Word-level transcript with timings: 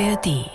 ARD. 0.00 0.50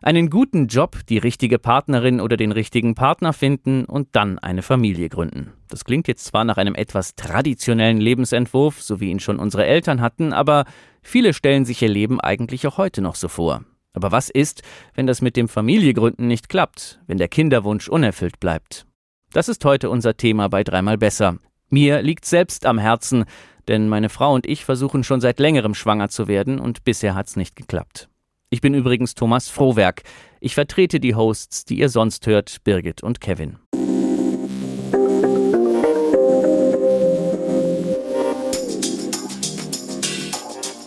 Einen 0.00 0.30
guten 0.30 0.68
Job, 0.68 1.00
die 1.06 1.18
richtige 1.18 1.58
Partnerin 1.58 2.18
oder 2.18 2.38
den 2.38 2.52
richtigen 2.52 2.94
Partner 2.94 3.34
finden 3.34 3.84
und 3.84 4.08
dann 4.12 4.38
eine 4.38 4.62
Familie 4.62 5.10
gründen. 5.10 5.52
Das 5.68 5.84
klingt 5.84 6.08
jetzt 6.08 6.24
zwar 6.24 6.44
nach 6.44 6.56
einem 6.56 6.74
etwas 6.74 7.14
traditionellen 7.14 7.98
Lebensentwurf, 7.98 8.80
so 8.80 9.00
wie 9.00 9.10
ihn 9.10 9.20
schon 9.20 9.38
unsere 9.38 9.66
Eltern 9.66 10.00
hatten, 10.00 10.32
aber 10.32 10.64
viele 11.02 11.34
stellen 11.34 11.66
sich 11.66 11.82
ihr 11.82 11.90
Leben 11.90 12.22
eigentlich 12.22 12.66
auch 12.66 12.78
heute 12.78 13.02
noch 13.02 13.16
so 13.16 13.28
vor. 13.28 13.64
Aber 13.92 14.12
was 14.12 14.30
ist, 14.30 14.62
wenn 14.94 15.06
das 15.06 15.20
mit 15.20 15.36
dem 15.36 15.48
Familiegründen 15.48 16.26
nicht 16.26 16.48
klappt, 16.48 17.00
wenn 17.06 17.18
der 17.18 17.28
Kinderwunsch 17.28 17.88
unerfüllt 17.88 18.40
bleibt? 18.40 18.86
Das 19.34 19.50
ist 19.50 19.62
heute 19.66 19.90
unser 19.90 20.16
Thema 20.16 20.48
bei 20.48 20.64
Dreimal 20.64 20.96
Besser. 20.96 21.36
Mir 21.68 22.00
liegt 22.00 22.24
selbst 22.24 22.64
am 22.64 22.78
Herzen, 22.78 23.26
denn 23.66 23.90
meine 23.90 24.08
Frau 24.08 24.32
und 24.32 24.46
ich 24.46 24.64
versuchen 24.64 25.04
schon 25.04 25.20
seit 25.20 25.38
längerem 25.38 25.74
schwanger 25.74 26.08
zu 26.08 26.28
werden 26.28 26.58
und 26.58 26.84
bisher 26.84 27.14
hat's 27.14 27.36
nicht 27.36 27.54
geklappt. 27.54 28.08
Ich 28.50 28.62
bin 28.62 28.72
übrigens 28.72 29.14
Thomas 29.14 29.50
Frohwerk. 29.50 30.04
Ich 30.40 30.54
vertrete 30.54 31.00
die 31.00 31.14
Hosts, 31.14 31.66
die 31.66 31.78
ihr 31.78 31.90
sonst 31.90 32.26
hört, 32.26 32.64
Birgit 32.64 33.02
und 33.02 33.20
Kevin. 33.20 33.58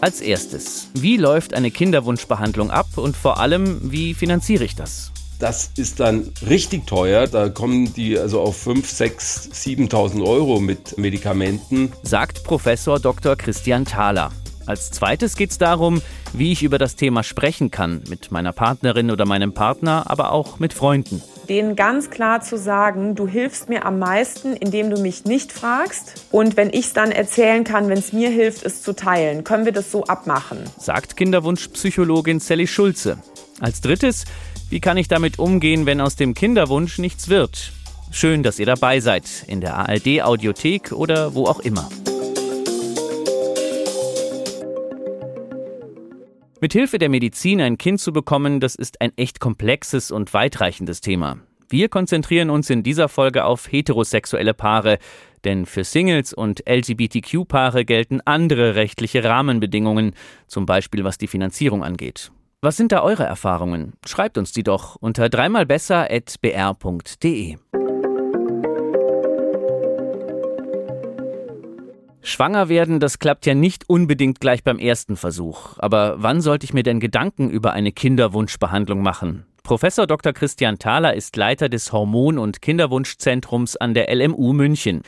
Als 0.02 0.21
erstes, 0.21 0.89
wie 0.95 1.17
läuft 1.17 1.53
eine 1.53 1.69
Kinderwunschbehandlung 1.69 2.71
ab 2.71 2.97
und 2.97 3.16
vor 3.16 3.39
allem, 3.39 3.91
wie 3.91 4.16
finanziere 4.16 4.63
ich 4.63 4.75
das? 4.75 5.11
Das 5.38 5.69
ist 5.77 5.99
dann 5.99 6.33
richtig 6.47 6.88
teuer. 6.88 7.27
Da 7.27 7.49
kommen 7.49 7.93
die 7.93 8.17
also 8.17 8.41
auf 8.41 8.57
5, 8.57 8.89
6, 8.89 9.49
7.000 9.53 10.25
Euro 10.25 10.59
mit 10.59 10.97
Medikamenten. 10.97 11.91
Sagt 12.02 12.43
Professor 12.43 12.99
Dr. 12.99 13.35
Christian 13.35 13.85
Thaler. 13.85 14.31
Als 14.71 14.89
zweites 14.89 15.35
geht 15.35 15.52
es 15.52 15.57
darum, 15.57 16.02
wie 16.31 16.53
ich 16.53 16.63
über 16.63 16.77
das 16.77 16.95
Thema 16.95 17.23
sprechen 17.23 17.72
kann, 17.72 18.03
mit 18.08 18.31
meiner 18.31 18.53
Partnerin 18.53 19.11
oder 19.11 19.25
meinem 19.25 19.53
Partner, 19.53 20.09
aber 20.09 20.31
auch 20.31 20.59
mit 20.59 20.72
Freunden. 20.72 21.22
Denen 21.50 21.75
ganz 21.75 22.09
klar 22.09 22.39
zu 22.39 22.58
sagen, 22.58 23.16
du 23.16 23.27
hilfst 23.27 23.67
mir 23.67 23.86
am 23.86 23.99
meisten, 23.99 24.53
indem 24.53 24.89
du 24.89 25.02
mich 25.02 25.25
nicht 25.25 25.52
fragst. 25.52 26.25
Und 26.31 26.55
wenn 26.55 26.69
ich 26.69 26.86
es 26.86 26.94
dann 26.94 27.11
erzählen 27.11 27.66
kann, 27.66 27.89
wenn 27.89 27.97
es 27.97 28.14
mir 28.14 28.30
hilft, 28.30 28.64
es 28.64 28.81
zu 28.81 28.95
teilen, 28.95 29.44
können 29.44 29.66
wir 29.66 29.73
das 29.73 29.92
so 29.92 30.05
abmachen. 30.05 30.59
Sagt 30.77 31.17
Kinderwunschpsychologin 31.17 32.39
Sally 32.39 32.66
Schulze. 32.66 33.17
Als 33.59 33.81
drittes, 33.81 34.23
wie 34.69 34.80
kann 34.80 34.95
ich 34.95 35.09
damit 35.09 35.38
umgehen, 35.38 35.86
wenn 35.86 35.99
aus 35.99 36.16
dem 36.16 36.33
Kinderwunsch 36.33 36.97
nichts 36.97 37.27
wird? 37.27 37.73
Schön, 38.09 38.42
dass 38.42 38.58
ihr 38.58 38.67
dabei 38.67 39.02
seid, 39.02 39.25
in 39.47 39.59
der 39.59 39.75
ARD 39.75 40.22
Audiothek 40.22 40.94
oder 40.94 41.36
wo 41.36 41.47
auch 41.47 41.59
immer. 41.59 41.89
Mithilfe 46.64 47.00
der 47.00 47.09
Medizin 47.09 47.59
ein 47.59 47.80
Kind 47.80 48.00
zu 48.00 48.14
bekommen, 48.14 48.59
das 48.59 48.76
ist 48.76 49.02
ein 49.02 49.12
echt 49.16 49.40
komplexes 49.40 50.12
und 50.12 50.31
weitreichendes 50.36 51.02
Thema. 51.02 51.40
Wir 51.70 51.90
konzentrieren 51.90 52.52
uns 52.52 52.70
in 52.70 52.84
dieser 52.84 53.09
Folge 53.09 53.45
auf 53.45 53.72
heterosexuelle 53.72 54.54
Paare, 54.54 55.00
denn 55.44 55.66
für 55.66 55.84
Singles 55.84 56.34
und 56.34 56.62
LGBTQ-Paare 56.70 57.84
gelten 57.84 58.22
andere 58.26 58.76
rechtliche 58.76 59.23
Rahmenbedingungen, 59.23 60.14
zum 60.45 60.67
Beispiel 60.67 61.04
was 61.04 61.17
die 61.17 61.26
Finanzierung 61.26 61.84
angeht. 61.84 62.32
Was 62.62 62.78
sind 62.78 62.92
da 62.92 63.02
eure 63.02 63.23
Erfahrungen? 63.23 63.94
Schreibt 64.06 64.38
uns 64.38 64.52
die 64.52 64.62
doch 64.62 64.98
unter 64.98 65.30
dreimalbesser.br.de. 65.30 67.56
Schwanger 72.23 72.69
werden, 72.69 73.00
das 73.00 73.19
klappt 73.19 73.45
ja 73.45 73.55
nicht 73.55 73.89
unbedingt 73.89 74.39
gleich 74.39 74.64
beim 74.64 74.77
ersten 74.77 75.16
Versuch. 75.16 75.77
Aber 75.80 76.16
wann 76.17 76.41
sollte 76.41 76.66
ich 76.66 76.73
mir 76.73 76.83
denn 76.83 77.00
Gedanken 77.00 77.50
über 77.50 77.73
eine 77.73 77.91
Kinderwunschbehandlung 77.91 79.02
machen? 79.02 79.45
Professor 79.64 80.08
Dr. 80.08 80.33
Christian 80.33 80.80
Thaler 80.80 81.14
ist 81.16 81.36
Leiter 81.36 81.69
des 81.69 81.92
Hormon- 81.92 82.37
und 82.37 82.61
Kinderwunschzentrums 82.61 83.77
an 83.77 83.93
der 83.93 84.14
LMU 84.14 84.54
München. 84.54 85.02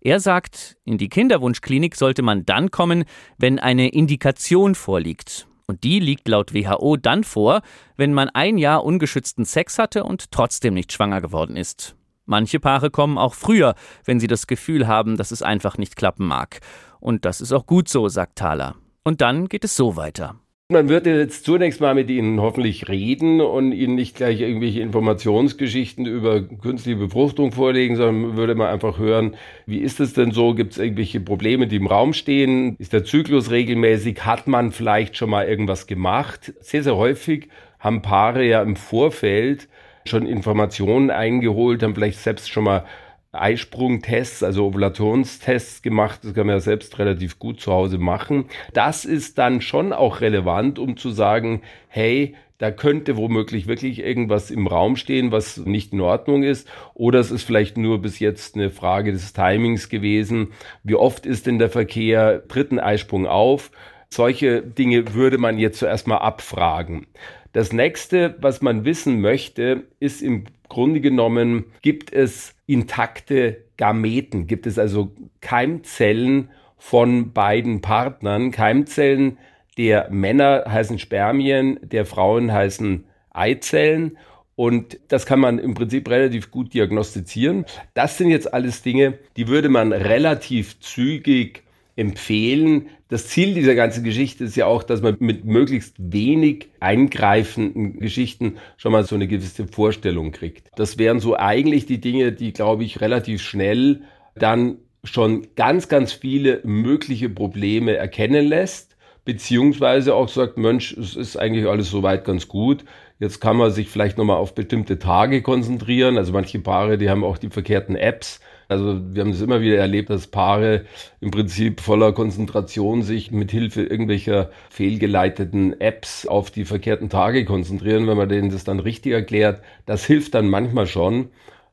Er 0.00 0.20
sagt, 0.20 0.76
in 0.84 0.98
die 0.98 1.08
Kinderwunschklinik 1.08 1.96
sollte 1.96 2.22
man 2.22 2.44
dann 2.46 2.70
kommen, 2.70 3.04
wenn 3.36 3.58
eine 3.58 3.88
Indikation 3.88 4.74
vorliegt. 4.74 5.46
Und 5.66 5.84
die 5.84 6.00
liegt 6.00 6.28
laut 6.28 6.54
WHO 6.54 6.96
dann 6.96 7.24
vor, 7.24 7.60
wenn 7.96 8.14
man 8.14 8.30
ein 8.30 8.56
Jahr 8.56 8.84
ungeschützten 8.84 9.44
Sex 9.44 9.78
hatte 9.78 10.04
und 10.04 10.30
trotzdem 10.30 10.72
nicht 10.72 10.92
schwanger 10.92 11.20
geworden 11.20 11.56
ist. 11.56 11.94
Manche 12.30 12.60
Paare 12.60 12.90
kommen 12.90 13.16
auch 13.16 13.32
früher, 13.32 13.74
wenn 14.04 14.20
sie 14.20 14.26
das 14.26 14.46
Gefühl 14.46 14.86
haben, 14.86 15.16
dass 15.16 15.30
es 15.30 15.40
einfach 15.40 15.78
nicht 15.78 15.96
klappen 15.96 16.26
mag. 16.26 16.60
Und 17.00 17.24
das 17.24 17.40
ist 17.40 17.52
auch 17.52 17.64
gut 17.64 17.88
so, 17.88 18.06
sagt 18.10 18.36
Thaler. 18.36 18.74
Und 19.02 19.22
dann 19.22 19.48
geht 19.48 19.64
es 19.64 19.74
so 19.74 19.96
weiter. 19.96 20.34
Man 20.70 20.90
würde 20.90 21.18
jetzt 21.18 21.46
zunächst 21.46 21.80
mal 21.80 21.94
mit 21.94 22.10
Ihnen 22.10 22.38
hoffentlich 22.38 22.90
reden 22.90 23.40
und 23.40 23.72
Ihnen 23.72 23.94
nicht 23.94 24.14
gleich 24.14 24.42
irgendwelche 24.42 24.82
Informationsgeschichten 24.82 26.04
über 26.04 26.42
künstliche 26.42 26.98
Befruchtung 26.98 27.52
vorlegen, 27.52 27.96
sondern 27.96 28.36
würde 28.36 28.54
mal 28.54 28.70
einfach 28.70 28.98
hören, 28.98 29.34
wie 29.64 29.78
ist 29.78 29.98
es 29.98 30.12
denn 30.12 30.30
so? 30.30 30.52
Gibt 30.52 30.72
es 30.72 30.78
irgendwelche 30.78 31.20
Probleme, 31.20 31.66
die 31.66 31.76
im 31.76 31.86
Raum 31.86 32.12
stehen? 32.12 32.76
Ist 32.78 32.92
der 32.92 33.04
Zyklus 33.04 33.50
regelmäßig? 33.50 34.26
Hat 34.26 34.46
man 34.46 34.70
vielleicht 34.70 35.16
schon 35.16 35.30
mal 35.30 35.48
irgendwas 35.48 35.86
gemacht? 35.86 36.52
Sehr, 36.60 36.82
sehr 36.82 36.96
häufig 36.96 37.48
haben 37.78 38.02
Paare 38.02 38.44
ja 38.44 38.60
im 38.60 38.76
Vorfeld 38.76 39.68
schon 40.08 40.26
Informationen 40.26 41.10
eingeholt, 41.10 41.82
haben 41.82 41.94
vielleicht 41.94 42.18
selbst 42.18 42.50
schon 42.50 42.64
mal 42.64 42.84
Eisprungtests, 43.32 44.42
also 44.42 44.66
Ovulationstests 44.66 45.82
gemacht. 45.82 46.20
Das 46.22 46.34
kann 46.34 46.46
man 46.46 46.56
ja 46.56 46.60
selbst 46.60 46.98
relativ 46.98 47.38
gut 47.38 47.60
zu 47.60 47.72
Hause 47.72 47.98
machen. 47.98 48.46
Das 48.72 49.04
ist 49.04 49.38
dann 49.38 49.60
schon 49.60 49.92
auch 49.92 50.20
relevant, 50.20 50.78
um 50.78 50.96
zu 50.96 51.10
sagen, 51.10 51.62
hey, 51.88 52.34
da 52.58 52.72
könnte 52.72 53.16
womöglich 53.16 53.68
wirklich 53.68 54.00
irgendwas 54.00 54.50
im 54.50 54.66
Raum 54.66 54.96
stehen, 54.96 55.30
was 55.30 55.58
nicht 55.58 55.92
in 55.92 56.00
Ordnung 56.00 56.42
ist. 56.42 56.68
Oder 56.94 57.20
es 57.20 57.30
ist 57.30 57.44
vielleicht 57.44 57.76
nur 57.76 58.02
bis 58.02 58.18
jetzt 58.18 58.56
eine 58.56 58.70
Frage 58.70 59.12
des 59.12 59.32
Timings 59.32 59.88
gewesen. 59.88 60.48
Wie 60.82 60.96
oft 60.96 61.24
ist 61.24 61.46
denn 61.46 61.60
der 61.60 61.70
Verkehr, 61.70 62.40
dritten 62.48 62.80
Eisprung 62.80 63.28
auf? 63.28 63.70
Solche 64.10 64.62
Dinge 64.62 65.14
würde 65.14 65.38
man 65.38 65.58
jetzt 65.58 65.78
zuerst 65.78 66.08
mal 66.08 66.16
abfragen. 66.16 67.06
Das 67.52 67.72
nächste, 67.72 68.36
was 68.40 68.60
man 68.62 68.84
wissen 68.84 69.20
möchte, 69.20 69.84
ist 70.00 70.22
im 70.22 70.44
Grunde 70.68 71.00
genommen, 71.00 71.64
gibt 71.82 72.12
es 72.12 72.54
intakte 72.66 73.64
Gameten, 73.76 74.46
gibt 74.46 74.66
es 74.66 74.78
also 74.78 75.12
Keimzellen 75.40 76.50
von 76.76 77.32
beiden 77.32 77.80
Partnern. 77.80 78.50
Keimzellen 78.50 79.38
der 79.78 80.08
Männer 80.10 80.64
heißen 80.68 80.98
Spermien, 80.98 81.78
der 81.82 82.04
Frauen 82.04 82.52
heißen 82.52 83.04
Eizellen. 83.30 84.18
Und 84.56 84.98
das 85.08 85.24
kann 85.24 85.38
man 85.38 85.58
im 85.58 85.74
Prinzip 85.74 86.10
relativ 86.10 86.50
gut 86.50 86.74
diagnostizieren. 86.74 87.64
Das 87.94 88.18
sind 88.18 88.30
jetzt 88.30 88.52
alles 88.52 88.82
Dinge, 88.82 89.18
die 89.36 89.46
würde 89.46 89.68
man 89.68 89.92
relativ 89.92 90.80
zügig 90.80 91.62
empfehlen. 91.98 92.88
Das 93.08 93.26
Ziel 93.26 93.54
dieser 93.54 93.74
ganzen 93.74 94.04
Geschichte 94.04 94.44
ist 94.44 94.56
ja 94.56 94.66
auch, 94.66 94.82
dass 94.82 95.02
man 95.02 95.16
mit 95.18 95.44
möglichst 95.44 95.96
wenig 95.98 96.68
eingreifenden 96.78 97.98
Geschichten 97.98 98.56
schon 98.76 98.92
mal 98.92 99.04
so 99.04 99.16
eine 99.16 99.26
gewisse 99.26 99.66
Vorstellung 99.66 100.30
kriegt. 100.30 100.70
Das 100.76 100.98
wären 100.98 101.18
so 101.18 101.36
eigentlich 101.36 101.86
die 101.86 102.00
Dinge, 102.00 102.32
die, 102.32 102.52
glaube 102.52 102.84
ich, 102.84 103.00
relativ 103.00 103.42
schnell 103.42 104.02
dann 104.36 104.78
schon 105.02 105.48
ganz, 105.56 105.88
ganz 105.88 106.12
viele 106.12 106.60
mögliche 106.64 107.28
Probleme 107.28 107.96
erkennen 107.96 108.46
lässt, 108.46 108.96
beziehungsweise 109.24 110.14
auch 110.14 110.28
sagt, 110.28 110.56
Mensch, 110.56 110.92
es 110.92 111.16
ist 111.16 111.36
eigentlich 111.36 111.66
alles 111.66 111.90
soweit 111.90 112.24
ganz 112.24 112.46
gut. 112.46 112.84
Jetzt 113.18 113.40
kann 113.40 113.56
man 113.56 113.72
sich 113.72 113.88
vielleicht 113.88 114.18
nochmal 114.18 114.36
auf 114.36 114.54
bestimmte 114.54 115.00
Tage 115.00 115.42
konzentrieren. 115.42 116.16
Also 116.16 116.32
manche 116.32 116.60
Paare, 116.60 116.98
die 116.98 117.10
haben 117.10 117.24
auch 117.24 117.38
die 117.38 117.50
verkehrten 117.50 117.96
Apps 117.96 118.40
also 118.68 119.00
wir 119.14 119.22
haben 119.22 119.30
es 119.30 119.40
immer 119.40 119.62
wieder 119.62 119.78
erlebt, 119.78 120.10
dass 120.10 120.26
Paare 120.26 120.84
im 121.20 121.30
Prinzip 121.30 121.80
voller 121.80 122.12
Konzentration 122.12 123.02
sich 123.02 123.30
mit 123.30 123.50
Hilfe 123.50 123.82
irgendwelcher 123.82 124.50
fehlgeleiteten 124.68 125.80
Apps 125.80 126.26
auf 126.26 126.50
die 126.50 126.66
verkehrten 126.66 127.08
Tage 127.08 127.46
konzentrieren. 127.46 128.06
Wenn 128.06 128.18
man 128.18 128.28
denen 128.28 128.50
das 128.50 128.64
dann 128.64 128.78
richtig 128.78 129.12
erklärt, 129.12 129.62
das 129.86 130.04
hilft 130.04 130.34
dann 130.34 130.50
manchmal 130.50 130.86
schon. 130.86 131.30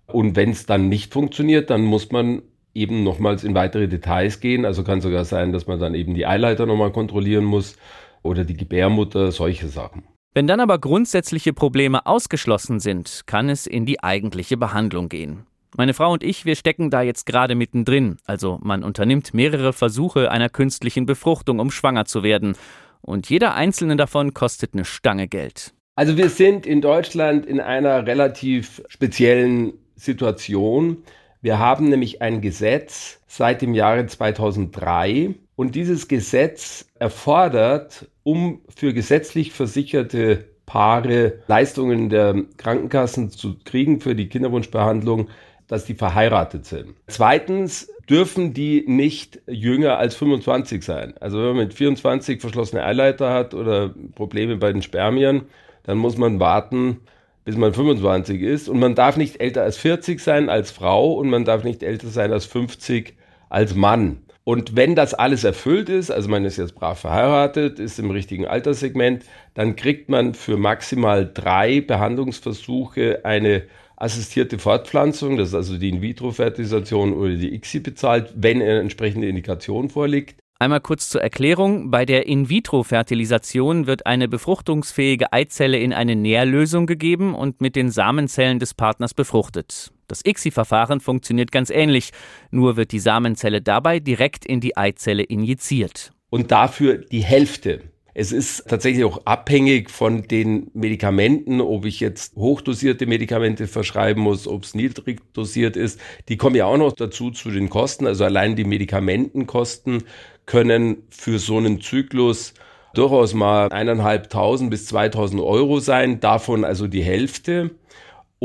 Und 0.07 0.37
wenn 0.37 0.51
es 0.51 0.65
dann 0.65 0.87
nicht 0.87 1.11
funktioniert, 1.11 1.69
dann 1.69 1.81
muss 1.81 2.11
man 2.11 2.43
eben 2.73 3.03
nochmals 3.03 3.43
in 3.43 3.55
weitere 3.55 3.89
Details 3.89 4.39
gehen. 4.39 4.63
Also 4.63 4.83
kann 4.83 5.01
sogar 5.01 5.25
sein, 5.25 5.51
dass 5.51 5.67
man 5.67 5.79
dann 5.79 5.95
eben 5.95 6.13
die 6.13 6.25
Eileiter 6.25 6.65
nochmal 6.65 6.93
kontrollieren 6.93 7.43
muss 7.43 7.75
oder 8.23 8.45
die 8.45 8.55
Gebärmutter, 8.55 9.33
solche 9.33 9.67
Sachen. 9.67 10.03
Wenn 10.33 10.47
dann 10.47 10.59
aber 10.61 10.79
grundsätzliche 10.79 11.53
Probleme 11.53 12.05
ausgeschlossen 12.05 12.79
sind, 12.79 13.21
kann 13.25 13.49
es 13.49 13.67
in 13.67 13.85
die 13.85 14.03
eigentliche 14.03 14.57
Behandlung 14.57 15.09
gehen. 15.09 15.45
Meine 15.77 15.93
Frau 15.93 16.13
und 16.13 16.23
ich, 16.23 16.45
wir 16.45 16.55
stecken 16.55 16.89
da 16.89 17.01
jetzt 17.01 17.25
gerade 17.25 17.53
mittendrin. 17.53 18.15
Also 18.25 18.59
man 18.61 18.81
unternimmt 18.81 19.33
mehrere 19.33 19.73
Versuche 19.73 20.31
einer 20.31 20.47
künstlichen 20.47 21.05
Befruchtung, 21.05 21.59
um 21.59 21.69
schwanger 21.69 22.05
zu 22.05 22.23
werden. 22.23 22.55
Und 23.01 23.29
jeder 23.29 23.55
einzelne 23.55 23.97
davon 23.97 24.33
kostet 24.33 24.73
eine 24.73 24.85
Stange 24.85 25.27
Geld. 25.27 25.73
Also 25.95 26.15
wir 26.15 26.29
sind 26.29 26.65
in 26.65 26.79
Deutschland 26.79 27.45
in 27.45 27.59
einer 27.59 28.07
relativ 28.07 28.81
speziellen 28.87 29.73
Situation. 29.95 31.03
Wir 31.41 31.59
haben 31.59 31.89
nämlich 31.89 32.21
ein 32.21 32.39
Gesetz 32.39 33.19
seit 33.27 33.61
dem 33.61 33.73
Jahre 33.73 34.05
2003 34.05 35.35
und 35.57 35.75
dieses 35.75 36.07
Gesetz 36.07 36.85
erfordert, 36.95 38.09
um 38.23 38.61
für 38.73 38.93
gesetzlich 38.93 39.51
versicherte 39.51 40.45
Paare 40.65 41.39
Leistungen 41.47 42.09
der 42.09 42.43
Krankenkassen 42.57 43.29
zu 43.29 43.57
kriegen 43.63 44.01
für 44.01 44.15
die 44.15 44.29
Kinderwunschbehandlung, 44.29 45.27
dass 45.67 45.85
die 45.85 45.95
verheiratet 45.95 46.65
sind. 46.65 46.95
Zweitens 47.07 47.89
dürfen 48.09 48.53
die 48.53 48.83
nicht 48.87 49.41
jünger 49.47 49.97
als 49.97 50.15
25 50.15 50.83
sein. 50.83 51.15
Also 51.19 51.39
wenn 51.39 51.47
man 51.47 51.57
mit 51.57 51.73
24 51.73 52.39
verschlossene 52.39 52.83
Eileiter 52.83 53.33
hat 53.33 53.53
oder 53.53 53.93
Probleme 54.13 54.57
bei 54.57 54.71
den 54.71 54.81
Spermien, 54.81 55.43
dann 55.83 55.97
muss 55.97 56.17
man 56.17 56.39
warten, 56.39 57.01
bis 57.45 57.57
man 57.57 57.73
25 57.73 58.41
ist. 58.41 58.69
Und 58.69 58.79
man 58.79 58.95
darf 58.95 59.17
nicht 59.17 59.39
älter 59.41 59.63
als 59.63 59.77
40 59.77 60.19
sein 60.19 60.49
als 60.49 60.71
Frau 60.71 61.13
und 61.13 61.29
man 61.29 61.45
darf 61.45 61.63
nicht 61.63 61.83
älter 61.83 62.07
sein 62.07 62.31
als 62.31 62.45
50 62.45 63.15
als 63.49 63.75
Mann. 63.75 64.19
Und 64.43 64.75
wenn 64.75 64.93
das 64.93 65.15
alles 65.15 65.43
erfüllt 65.43 65.89
ist, 65.89 66.11
also 66.11 66.29
man 66.29 66.45
ist 66.45 66.57
jetzt 66.57 66.75
brav 66.75 66.99
verheiratet, 66.99 67.79
ist 67.79 67.97
im 67.97 68.11
richtigen 68.11 68.45
Alterssegment, 68.45 69.25
dann 69.55 69.75
kriegt 69.75 70.07
man 70.07 70.35
für 70.35 70.55
maximal 70.55 71.29
drei 71.31 71.81
Behandlungsversuche 71.81 73.25
eine 73.25 73.63
assistierte 73.97 74.59
Fortpflanzung, 74.59 75.37
das 75.37 75.49
ist 75.49 75.55
also 75.55 75.77
die 75.77 75.89
In-vitro-Fertilisation 75.89 77.13
oder 77.13 77.35
die 77.35 77.53
ICSI 77.55 77.79
bezahlt, 77.79 78.33
wenn 78.35 78.61
eine 78.61 78.79
entsprechende 78.79 79.27
Indikation 79.27 79.89
vorliegt. 79.89 80.37
Einmal 80.57 80.79
kurz 80.79 81.09
zur 81.09 81.21
Erklärung. 81.21 81.91
Bei 81.91 82.05
der 82.05 82.27
In-vitro-Fertilisation 82.27 83.87
wird 83.87 84.05
eine 84.05 84.29
befruchtungsfähige 84.29 85.33
Eizelle 85.33 85.79
in 85.79 85.91
eine 85.91 86.15
Nährlösung 86.15 86.85
gegeben 86.85 87.35
und 87.35 87.59
mit 87.59 87.75
den 87.75 87.91
Samenzellen 87.91 88.59
des 88.59 88.73
Partners 88.73 89.13
befruchtet. 89.13 89.91
Das 90.07 90.21
ICSI-Verfahren 90.25 91.01
funktioniert 91.01 91.51
ganz 91.51 91.69
ähnlich, 91.69 92.11
nur 92.51 92.77
wird 92.77 92.93
die 92.93 92.99
Samenzelle 92.99 93.61
dabei 93.61 93.99
direkt 93.99 94.45
in 94.45 94.61
die 94.61 94.77
Eizelle 94.77 95.23
injiziert. 95.23 96.13
Und 96.29 96.51
dafür 96.51 96.99
die 96.99 97.23
Hälfte 97.23 97.81
es 98.17 98.31
ist 98.31 98.69
tatsächlich 98.69 99.03
auch 99.03 99.25
abhängig 99.25 99.91
von 99.91 100.23
den 100.23 100.71
Medikamenten, 100.73 101.59
ob 101.59 101.83
ich 101.83 101.99
jetzt 101.99 102.37
hochdosierte 102.37 103.07
Medikamente 103.07 103.67
verschreiben 103.67 104.23
muss, 104.23 104.47
ob 104.47 104.63
es 104.63 104.73
niedrig 104.73 105.21
dosiert 105.33 105.75
ist. 105.75 105.99
Die 106.29 106.37
kommen 106.37 106.55
ja 106.55 106.65
auch 106.65 106.77
noch 106.77 106.93
dazu 106.93 107.29
zu 107.29 107.51
den 107.51 107.69
Kosten. 107.69 108.07
Also 108.07 108.23
allein 108.23 108.55
die 108.55 108.63
Medikamentenkosten 108.63 110.03
können 110.45 111.03
für 111.09 111.39
so 111.39 111.57
einen 111.57 111.81
Zyklus 111.81 112.53
durchaus 112.93 113.33
mal 113.33 113.67
eineinhalbtausend 113.67 114.69
bis 114.69 114.85
zweitausend 114.85 115.41
Euro 115.41 115.81
sein, 115.81 116.21
davon 116.21 116.63
also 116.63 116.87
die 116.87 117.03
Hälfte. 117.03 117.71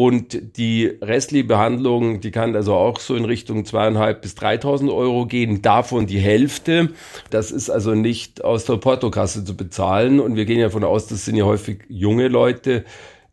Und 0.03 0.57
die 0.57 0.87
restliche 1.03 1.45
Behandlung, 1.45 2.23
die 2.23 2.31
kann 2.31 2.57
also 2.57 2.73
auch 2.73 2.99
so 3.01 3.15
in 3.15 3.27
Richtung 3.27 3.67
zweieinhalb 3.67 4.23
bis 4.23 4.35
3.000 4.35 4.91
Euro 4.91 5.27
gehen, 5.27 5.61
davon 5.61 6.07
die 6.07 6.21
Hälfte. 6.21 6.89
Das 7.29 7.51
ist 7.51 7.69
also 7.69 7.95
nicht 7.95 8.43
aus 8.43 8.65
der 8.65 8.79
Portokasse 8.79 9.45
zu 9.45 9.55
bezahlen. 9.55 10.19
Und 10.19 10.37
wir 10.37 10.47
gehen 10.47 10.59
ja 10.59 10.69
davon 10.69 10.85
aus, 10.85 11.07
das 11.07 11.27
sind 11.27 11.37
ja 11.37 11.45
häufig 11.45 11.81
junge 11.91 12.29
Leute, 12.29 12.87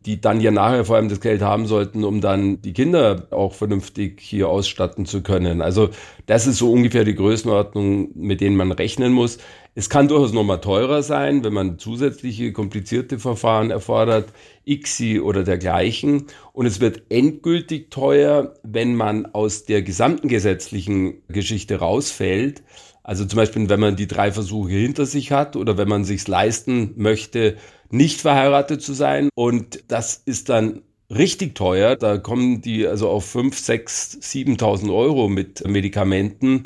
die 0.08 0.22
dann 0.22 0.40
ja 0.40 0.50
nachher 0.50 0.86
vor 0.86 0.96
allem 0.96 1.10
das 1.10 1.20
Geld 1.20 1.42
haben 1.42 1.66
sollten, 1.66 2.02
um 2.02 2.22
dann 2.22 2.62
die 2.62 2.72
Kinder 2.72 3.26
auch 3.30 3.52
vernünftig 3.52 4.18
hier 4.22 4.48
ausstatten 4.48 5.04
zu 5.04 5.22
können. 5.22 5.60
Also 5.60 5.90
das 6.24 6.46
ist 6.46 6.56
so 6.56 6.72
ungefähr 6.72 7.04
die 7.04 7.14
Größenordnung, 7.14 8.12
mit 8.14 8.40
denen 8.40 8.56
man 8.56 8.72
rechnen 8.72 9.12
muss. 9.12 9.36
Es 9.74 9.90
kann 9.90 10.08
durchaus 10.08 10.32
nochmal 10.32 10.62
teurer 10.62 11.02
sein, 11.02 11.44
wenn 11.44 11.52
man 11.52 11.78
zusätzliche 11.78 12.54
komplizierte 12.54 13.18
Verfahren 13.18 13.70
erfordert, 13.70 14.32
ICSI 14.64 15.20
oder 15.20 15.44
dergleichen. 15.44 16.24
Und 16.54 16.64
es 16.64 16.80
wird 16.80 17.02
endgültig 17.10 17.90
teuer, 17.90 18.54
wenn 18.62 18.94
man 18.96 19.26
aus 19.26 19.66
der 19.66 19.82
gesamten 19.82 20.28
gesetzlichen 20.28 21.22
Geschichte 21.28 21.80
rausfällt. 21.80 22.62
Also 23.02 23.26
zum 23.26 23.36
Beispiel, 23.36 23.68
wenn 23.68 23.80
man 23.80 23.96
die 23.96 24.06
drei 24.06 24.32
Versuche 24.32 24.70
hinter 24.70 25.04
sich 25.04 25.32
hat 25.32 25.54
oder 25.54 25.76
wenn 25.76 25.88
man 25.88 26.04
sich 26.04 26.26
leisten 26.26 26.94
möchte, 26.96 27.56
nicht 27.90 28.20
verheiratet 28.20 28.82
zu 28.82 28.92
sein. 28.92 29.28
Und 29.34 29.84
das 29.88 30.22
ist 30.24 30.48
dann 30.48 30.82
richtig 31.10 31.54
teuer. 31.54 31.96
Da 31.96 32.18
kommen 32.18 32.60
die 32.60 32.86
also 32.86 33.08
auf 33.08 33.24
5, 33.26 33.58
6, 33.58 34.18
7.000 34.22 34.94
Euro 34.94 35.28
mit 35.28 35.66
Medikamenten. 35.66 36.64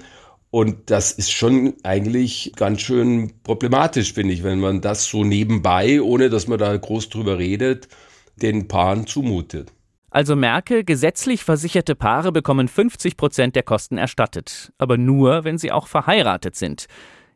Und 0.50 0.90
das 0.90 1.12
ist 1.12 1.32
schon 1.32 1.74
eigentlich 1.82 2.52
ganz 2.56 2.82
schön 2.82 3.32
problematisch, 3.42 4.12
finde 4.12 4.34
ich, 4.34 4.42
wenn 4.42 4.60
man 4.60 4.82
das 4.82 5.06
so 5.06 5.24
nebenbei, 5.24 6.02
ohne 6.02 6.28
dass 6.28 6.46
man 6.46 6.58
da 6.58 6.76
groß 6.76 7.08
drüber 7.08 7.38
redet, 7.38 7.88
den 8.36 8.68
Paaren 8.68 9.06
zumutet. 9.06 9.72
Also 10.10 10.36
merke, 10.36 10.84
gesetzlich 10.84 11.42
versicherte 11.42 11.94
Paare 11.94 12.32
bekommen 12.32 12.68
50 12.68 13.16
Prozent 13.16 13.56
der 13.56 13.62
Kosten 13.62 13.96
erstattet, 13.96 14.70
aber 14.76 14.98
nur, 14.98 15.44
wenn 15.44 15.56
sie 15.56 15.72
auch 15.72 15.86
verheiratet 15.86 16.54
sind. 16.54 16.84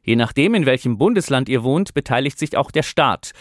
Je 0.03 0.15
nachdem, 0.15 0.55
in 0.55 0.67
welchem 0.67 0.99
Bundesland 0.99 1.49
ihr 1.49 1.65
wohnt, 1.65 1.95
beteiligt 1.95 2.39
sich 2.39 2.55
auch 2.55 2.71
der 2.71 2.83
Staat. 2.83 3.33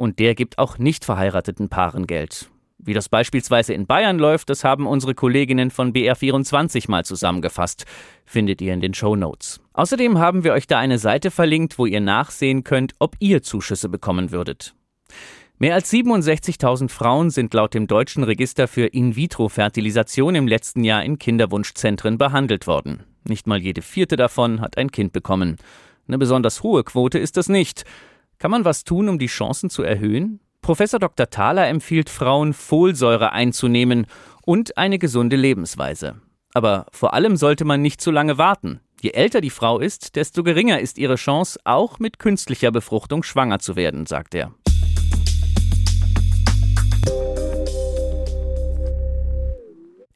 Und 0.00 0.18
der 0.18 0.34
gibt 0.34 0.56
auch 0.56 0.78
nicht 0.78 1.04
verheirateten 1.04 1.68
Paaren 1.68 2.06
Geld. 2.06 2.48
Wie 2.78 2.94
das 2.94 3.10
beispielsweise 3.10 3.74
in 3.74 3.86
Bayern 3.86 4.18
läuft, 4.18 4.48
das 4.48 4.64
haben 4.64 4.86
unsere 4.86 5.14
Kolleginnen 5.14 5.70
von 5.70 5.92
BR24 5.92 6.90
mal 6.90 7.04
zusammengefasst. 7.04 7.84
Findet 8.24 8.62
ihr 8.62 8.72
in 8.72 8.80
den 8.80 8.94
Show 8.94 9.14
Notes. 9.14 9.60
Außerdem 9.74 10.18
haben 10.18 10.42
wir 10.42 10.54
euch 10.54 10.66
da 10.66 10.78
eine 10.78 10.98
Seite 10.98 11.30
verlinkt, 11.30 11.78
wo 11.78 11.84
ihr 11.84 12.00
nachsehen 12.00 12.64
könnt, 12.64 12.94
ob 12.98 13.14
ihr 13.18 13.42
Zuschüsse 13.42 13.90
bekommen 13.90 14.30
würdet. 14.30 14.74
Mehr 15.58 15.74
als 15.74 15.92
67.000 15.92 16.88
Frauen 16.88 17.28
sind 17.28 17.52
laut 17.52 17.74
dem 17.74 17.86
Deutschen 17.86 18.24
Register 18.24 18.68
für 18.68 18.86
In-vitro-Fertilisation 18.86 20.34
im 20.34 20.48
letzten 20.48 20.82
Jahr 20.82 21.04
in 21.04 21.18
Kinderwunschzentren 21.18 22.16
behandelt 22.16 22.66
worden. 22.66 23.04
Nicht 23.28 23.46
mal 23.46 23.60
jede 23.60 23.82
vierte 23.82 24.16
davon 24.16 24.62
hat 24.62 24.78
ein 24.78 24.90
Kind 24.90 25.12
bekommen. 25.12 25.58
Eine 26.08 26.16
besonders 26.16 26.62
hohe 26.62 26.84
Quote 26.84 27.18
ist 27.18 27.36
das 27.36 27.50
nicht. 27.50 27.84
Kann 28.40 28.50
man 28.50 28.64
was 28.64 28.84
tun, 28.84 29.10
um 29.10 29.18
die 29.18 29.26
Chancen 29.26 29.68
zu 29.68 29.82
erhöhen? 29.82 30.40
Professor 30.62 30.98
Dr. 30.98 31.28
Thaler 31.28 31.68
empfiehlt 31.68 32.08
Frauen, 32.08 32.54
Folsäure 32.54 33.32
einzunehmen 33.32 34.06
und 34.42 34.78
eine 34.78 34.98
gesunde 34.98 35.36
Lebensweise. 35.36 36.22
Aber 36.54 36.86
vor 36.90 37.12
allem 37.12 37.36
sollte 37.36 37.66
man 37.66 37.82
nicht 37.82 38.00
zu 38.00 38.10
lange 38.10 38.38
warten. 38.38 38.80
Je 39.02 39.10
älter 39.10 39.42
die 39.42 39.50
Frau 39.50 39.78
ist, 39.78 40.16
desto 40.16 40.42
geringer 40.42 40.80
ist 40.80 40.96
ihre 40.96 41.16
Chance, 41.16 41.60
auch 41.64 41.98
mit 41.98 42.18
künstlicher 42.18 42.70
Befruchtung 42.70 43.22
schwanger 43.22 43.58
zu 43.58 43.76
werden, 43.76 44.06
sagt 44.06 44.34
er. 44.34 44.54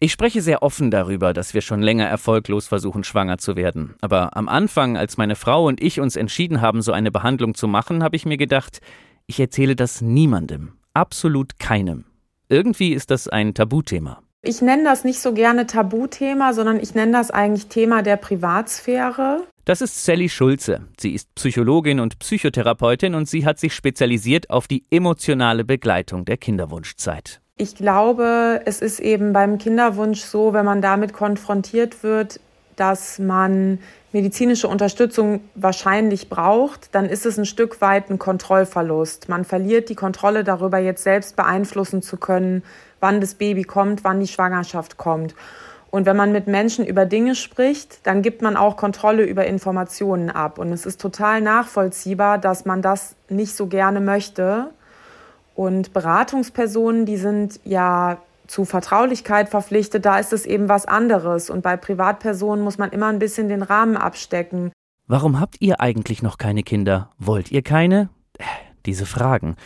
Ich 0.04 0.12
spreche 0.12 0.42
sehr 0.42 0.62
offen 0.62 0.90
darüber, 0.90 1.32
dass 1.32 1.54
wir 1.54 1.62
schon 1.62 1.80
länger 1.80 2.06
erfolglos 2.06 2.68
versuchen, 2.68 3.04
schwanger 3.04 3.38
zu 3.38 3.56
werden. 3.56 3.94
Aber 4.02 4.36
am 4.36 4.50
Anfang, 4.50 4.98
als 4.98 5.16
meine 5.16 5.34
Frau 5.34 5.66
und 5.66 5.80
ich 5.80 5.98
uns 5.98 6.14
entschieden 6.14 6.60
haben, 6.60 6.82
so 6.82 6.92
eine 6.92 7.10
Behandlung 7.10 7.54
zu 7.54 7.66
machen, 7.66 8.04
habe 8.04 8.14
ich 8.14 8.26
mir 8.26 8.36
gedacht, 8.36 8.82
ich 9.26 9.40
erzähle 9.40 9.74
das 9.74 10.02
niemandem, 10.02 10.74
absolut 10.92 11.58
keinem. 11.58 12.04
Irgendwie 12.50 12.92
ist 12.92 13.10
das 13.10 13.28
ein 13.28 13.54
Tabuthema. 13.54 14.20
Ich 14.42 14.60
nenne 14.60 14.84
das 14.84 15.04
nicht 15.04 15.20
so 15.20 15.32
gerne 15.32 15.66
Tabuthema, 15.66 16.52
sondern 16.52 16.80
ich 16.80 16.94
nenne 16.94 17.12
das 17.12 17.30
eigentlich 17.30 17.68
Thema 17.68 18.02
der 18.02 18.18
Privatsphäre. 18.18 19.46
Das 19.64 19.80
ist 19.80 20.04
Sally 20.04 20.28
Schulze. 20.28 20.82
Sie 21.00 21.14
ist 21.14 21.34
Psychologin 21.34 21.98
und 21.98 22.18
Psychotherapeutin 22.18 23.14
und 23.14 23.26
sie 23.26 23.46
hat 23.46 23.58
sich 23.58 23.72
spezialisiert 23.72 24.50
auf 24.50 24.68
die 24.68 24.84
emotionale 24.90 25.64
Begleitung 25.64 26.26
der 26.26 26.36
Kinderwunschzeit. 26.36 27.40
Ich 27.56 27.76
glaube, 27.76 28.62
es 28.64 28.80
ist 28.80 28.98
eben 28.98 29.32
beim 29.32 29.58
Kinderwunsch 29.58 30.22
so, 30.22 30.52
wenn 30.52 30.64
man 30.64 30.82
damit 30.82 31.12
konfrontiert 31.12 32.02
wird, 32.02 32.40
dass 32.74 33.20
man 33.20 33.78
medizinische 34.10 34.66
Unterstützung 34.66 35.40
wahrscheinlich 35.54 36.28
braucht, 36.28 36.92
dann 36.96 37.08
ist 37.08 37.26
es 37.26 37.38
ein 37.38 37.44
Stück 37.44 37.80
weit 37.80 38.10
ein 38.10 38.18
Kontrollverlust. 38.18 39.28
Man 39.28 39.44
verliert 39.44 39.88
die 39.88 39.94
Kontrolle 39.94 40.42
darüber, 40.42 40.78
jetzt 40.78 41.04
selbst 41.04 41.36
beeinflussen 41.36 42.02
zu 42.02 42.16
können, 42.16 42.64
wann 42.98 43.20
das 43.20 43.36
Baby 43.36 43.62
kommt, 43.62 44.02
wann 44.02 44.18
die 44.18 44.26
Schwangerschaft 44.26 44.96
kommt. 44.96 45.36
Und 45.92 46.06
wenn 46.06 46.16
man 46.16 46.32
mit 46.32 46.48
Menschen 46.48 46.84
über 46.84 47.06
Dinge 47.06 47.36
spricht, 47.36 48.04
dann 48.04 48.22
gibt 48.22 48.42
man 48.42 48.56
auch 48.56 48.76
Kontrolle 48.76 49.22
über 49.22 49.46
Informationen 49.46 50.28
ab. 50.28 50.58
Und 50.58 50.72
es 50.72 50.86
ist 50.86 51.00
total 51.00 51.40
nachvollziehbar, 51.40 52.38
dass 52.38 52.64
man 52.64 52.82
das 52.82 53.14
nicht 53.28 53.54
so 53.54 53.68
gerne 53.68 54.00
möchte. 54.00 54.70
Und 55.54 55.92
Beratungspersonen, 55.92 57.06
die 57.06 57.16
sind 57.16 57.60
ja 57.64 58.18
zu 58.46 58.64
Vertraulichkeit 58.64 59.48
verpflichtet, 59.48 60.04
da 60.04 60.18
ist 60.18 60.32
es 60.32 60.46
eben 60.46 60.68
was 60.68 60.86
anderes. 60.86 61.50
Und 61.50 61.62
bei 61.62 61.76
Privatpersonen 61.76 62.62
muss 62.62 62.78
man 62.78 62.90
immer 62.90 63.06
ein 63.06 63.18
bisschen 63.18 63.48
den 63.48 63.62
Rahmen 63.62 63.96
abstecken. 63.96 64.72
Warum 65.06 65.40
habt 65.40 65.56
ihr 65.60 65.80
eigentlich 65.80 66.22
noch 66.22 66.38
keine 66.38 66.62
Kinder? 66.62 67.10
Wollt 67.18 67.50
ihr 67.50 67.62
keine? 67.62 68.08
Äh, 68.38 68.44
diese 68.86 69.06
Fragen. 69.06 69.56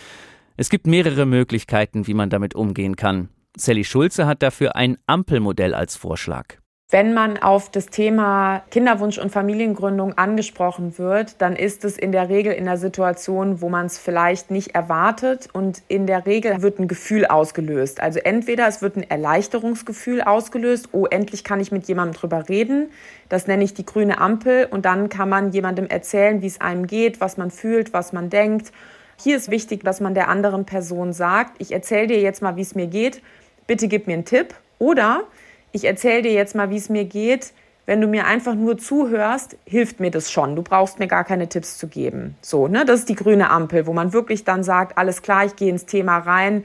Es 0.57 0.71
gibt 0.71 0.87
mehrere 0.87 1.26
Möglichkeiten, 1.26 2.07
wie 2.07 2.14
man 2.14 2.30
damit 2.30 2.54
umgehen 2.54 2.97
kann. 2.97 3.28
Sally 3.57 3.85
Schulze 3.85 4.26
hat 4.26 4.42
dafür 4.42 4.76
ein 4.76 4.99
Ampelmodell 5.07 5.75
als 5.75 5.97
Vorschlag. 5.97 6.59
Wenn 6.90 7.12
man 7.12 7.37
auf 7.37 7.71
das 7.71 7.88
Thema 7.88 8.62
Kinderwunsch 8.71 9.18
und 9.18 9.30
Familiengründung 9.30 10.16
angesprochen 10.16 10.97
wird, 10.97 11.35
dann 11.42 11.54
ist 11.54 11.85
es 11.85 11.99
in 11.99 12.12
der 12.12 12.30
Regel 12.30 12.54
in 12.54 12.64
der 12.64 12.78
Situation, 12.78 13.61
wo 13.61 13.68
man 13.68 13.85
es 13.85 13.99
vielleicht 13.99 14.50
nicht 14.50 14.75
erwartet 14.75 15.50
und 15.52 15.83
in 15.88 16.07
der 16.07 16.25
Regel 16.25 16.62
wird 16.62 16.78
ein 16.78 16.88
Gefühl 16.88 17.26
ausgelöst. 17.26 18.00
Also 18.00 18.21
entweder 18.21 18.66
es 18.66 18.80
wird 18.80 18.97
ein 18.97 19.02
Erleichterungsgefühl 19.02 20.23
ausgelöst, 20.23 20.88
oh, 20.92 21.04
endlich 21.04 21.45
kann 21.45 21.61
ich 21.61 21.71
mit 21.71 21.87
jemandem 21.88 22.18
drüber 22.18 22.49
reden. 22.49 22.88
Das 23.28 23.47
nenne 23.47 23.64
ich 23.64 23.75
die 23.75 23.85
grüne 23.85 24.18
Ampel 24.18 24.66
und 24.71 24.87
dann 24.87 25.11
kann 25.11 25.28
man 25.28 25.52
jemandem 25.52 25.88
erzählen, 25.88 26.40
wie 26.40 26.47
es 26.47 26.62
einem 26.62 26.87
geht, 26.87 27.21
was 27.21 27.37
man 27.37 27.50
fühlt, 27.50 27.92
was 27.92 28.14
man 28.14 28.30
denkt. 28.30 28.73
Hier 29.18 29.37
ist 29.37 29.50
wichtig, 29.50 29.85
dass 29.85 30.00
man 30.00 30.14
der 30.14 30.28
anderen 30.28 30.64
Person 30.64 31.12
sagt, 31.12 31.57
ich 31.59 31.71
erzähle 31.71 32.07
dir 32.07 32.21
jetzt 32.23 32.40
mal, 32.40 32.57
wie 32.57 32.62
es 32.62 32.75
mir 32.75 32.87
geht, 32.87 33.21
bitte 33.66 33.88
gib 33.88 34.07
mir 34.07 34.14
einen 34.14 34.25
Tipp 34.25 34.54
oder 34.78 35.25
ich 35.73 35.85
erzähle 35.85 36.23
dir 36.23 36.33
jetzt 36.33 36.55
mal, 36.55 36.71
wie 36.71 36.77
es 36.77 36.89
mir 36.89 37.05
geht. 37.05 37.53
Wenn 37.87 38.01
du 38.03 38.07
mir 38.07 38.27
einfach 38.27 38.55
nur 38.55 38.77
zuhörst, 38.77 39.57
hilft 39.65 39.99
mir 39.99 40.11
das 40.11 40.31
schon. 40.31 40.57
Du 40.57 40.63
brauchst 40.63 40.99
mir 40.99 41.09
gar 41.09 41.25
keine 41.25 41.49
Tipps 41.49 41.79
zu 41.79 41.89
geben. 41.89 42.37
So, 42.43 42.69
ne? 42.69 42.85
Das 42.85 43.01
ist 43.01 43.09
die 43.09 43.15
grüne 43.15 43.49
Ampel, 43.49 43.87
wo 43.87 43.95
man 43.95 44.13
wirklich 44.13 44.45
dann 44.45 44.63
sagt, 44.63 44.99
alles 44.99 45.23
klar, 45.23 45.47
ich 45.47 45.57
gehe 45.57 45.71
ins 45.71 45.87
Thema 45.87 46.19
rein. 46.19 46.65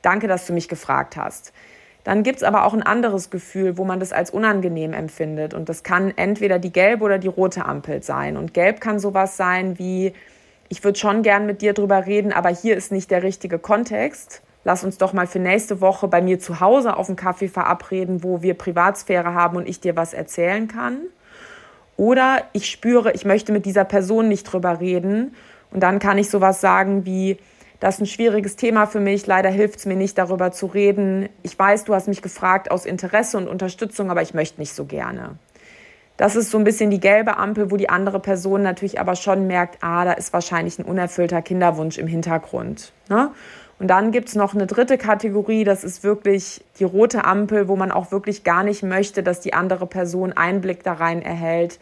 Danke, 0.00 0.28
dass 0.28 0.46
du 0.46 0.54
mich 0.54 0.68
gefragt 0.68 1.16
hast. 1.16 1.52
Dann 2.04 2.22
gibt 2.22 2.36
es 2.36 2.42
aber 2.42 2.64
auch 2.64 2.72
ein 2.72 2.84
anderes 2.84 3.30
Gefühl, 3.30 3.76
wo 3.76 3.84
man 3.84 4.00
das 4.00 4.12
als 4.12 4.30
unangenehm 4.30 4.92
empfindet. 4.92 5.52
Und 5.52 5.68
das 5.68 5.82
kann 5.82 6.12
entweder 6.16 6.58
die 6.58 6.72
gelbe 6.72 7.04
oder 7.04 7.18
die 7.18 7.28
rote 7.28 7.66
Ampel 7.66 8.02
sein. 8.02 8.36
Und 8.36 8.54
gelb 8.54 8.80
kann 8.80 8.98
sowas 8.98 9.36
sein 9.36 9.78
wie, 9.78 10.14
ich 10.68 10.84
würde 10.84 10.98
schon 10.98 11.22
gern 11.22 11.46
mit 11.46 11.62
dir 11.62 11.74
drüber 11.74 12.06
reden, 12.06 12.32
aber 12.32 12.48
hier 12.48 12.76
ist 12.76 12.92
nicht 12.92 13.10
der 13.10 13.22
richtige 13.22 13.58
Kontext 13.58 14.40
lass 14.66 14.82
uns 14.82 14.98
doch 14.98 15.12
mal 15.12 15.28
für 15.28 15.38
nächste 15.38 15.80
Woche 15.80 16.08
bei 16.08 16.20
mir 16.20 16.40
zu 16.40 16.58
Hause 16.58 16.96
auf 16.96 17.08
einen 17.08 17.14
Kaffee 17.14 17.46
verabreden, 17.46 18.24
wo 18.24 18.42
wir 18.42 18.54
Privatsphäre 18.54 19.32
haben 19.32 19.56
und 19.56 19.68
ich 19.68 19.78
dir 19.78 19.94
was 19.94 20.12
erzählen 20.12 20.66
kann. 20.66 20.98
Oder 21.96 22.42
ich 22.52 22.68
spüre, 22.68 23.12
ich 23.12 23.24
möchte 23.24 23.52
mit 23.52 23.64
dieser 23.64 23.84
Person 23.84 24.26
nicht 24.26 24.42
drüber 24.42 24.80
reden. 24.80 25.36
Und 25.70 25.84
dann 25.84 26.00
kann 26.00 26.18
ich 26.18 26.28
sowas 26.30 26.60
sagen 26.60 27.06
wie, 27.06 27.38
das 27.78 27.94
ist 27.94 28.00
ein 28.00 28.06
schwieriges 28.06 28.56
Thema 28.56 28.86
für 28.86 28.98
mich, 28.98 29.24
leider 29.28 29.50
hilft 29.50 29.78
es 29.78 29.86
mir 29.86 29.94
nicht, 29.94 30.18
darüber 30.18 30.50
zu 30.50 30.66
reden. 30.66 31.28
Ich 31.44 31.56
weiß, 31.56 31.84
du 31.84 31.94
hast 31.94 32.08
mich 32.08 32.20
gefragt 32.20 32.72
aus 32.72 32.86
Interesse 32.86 33.36
und 33.36 33.46
Unterstützung, 33.46 34.10
aber 34.10 34.22
ich 34.22 34.34
möchte 34.34 34.60
nicht 34.60 34.74
so 34.74 34.84
gerne. 34.84 35.38
Das 36.16 36.34
ist 36.34 36.50
so 36.50 36.58
ein 36.58 36.64
bisschen 36.64 36.90
die 36.90 36.98
gelbe 36.98 37.36
Ampel, 37.36 37.70
wo 37.70 37.76
die 37.76 37.88
andere 37.88 38.18
Person 38.18 38.62
natürlich 38.62 38.98
aber 38.98 39.14
schon 39.14 39.46
merkt, 39.46 39.78
ah, 39.82 40.04
da 40.04 40.12
ist 40.12 40.32
wahrscheinlich 40.32 40.76
ein 40.80 40.84
unerfüllter 40.86 41.40
Kinderwunsch 41.40 41.98
im 41.98 42.08
Hintergrund. 42.08 42.92
Ne? 43.08 43.30
Und 43.78 43.88
dann 43.88 44.10
gibt 44.10 44.28
es 44.28 44.34
noch 44.34 44.54
eine 44.54 44.66
dritte 44.66 44.96
Kategorie, 44.96 45.64
das 45.64 45.84
ist 45.84 46.02
wirklich 46.02 46.64
die 46.78 46.84
rote 46.84 47.24
Ampel, 47.24 47.68
wo 47.68 47.76
man 47.76 47.92
auch 47.92 48.10
wirklich 48.10 48.42
gar 48.42 48.62
nicht 48.62 48.82
möchte, 48.82 49.22
dass 49.22 49.40
die 49.40 49.52
andere 49.52 49.86
Person 49.86 50.32
Einblick 50.32 50.82
da 50.82 50.94
rein 50.94 51.20
erhält, 51.20 51.78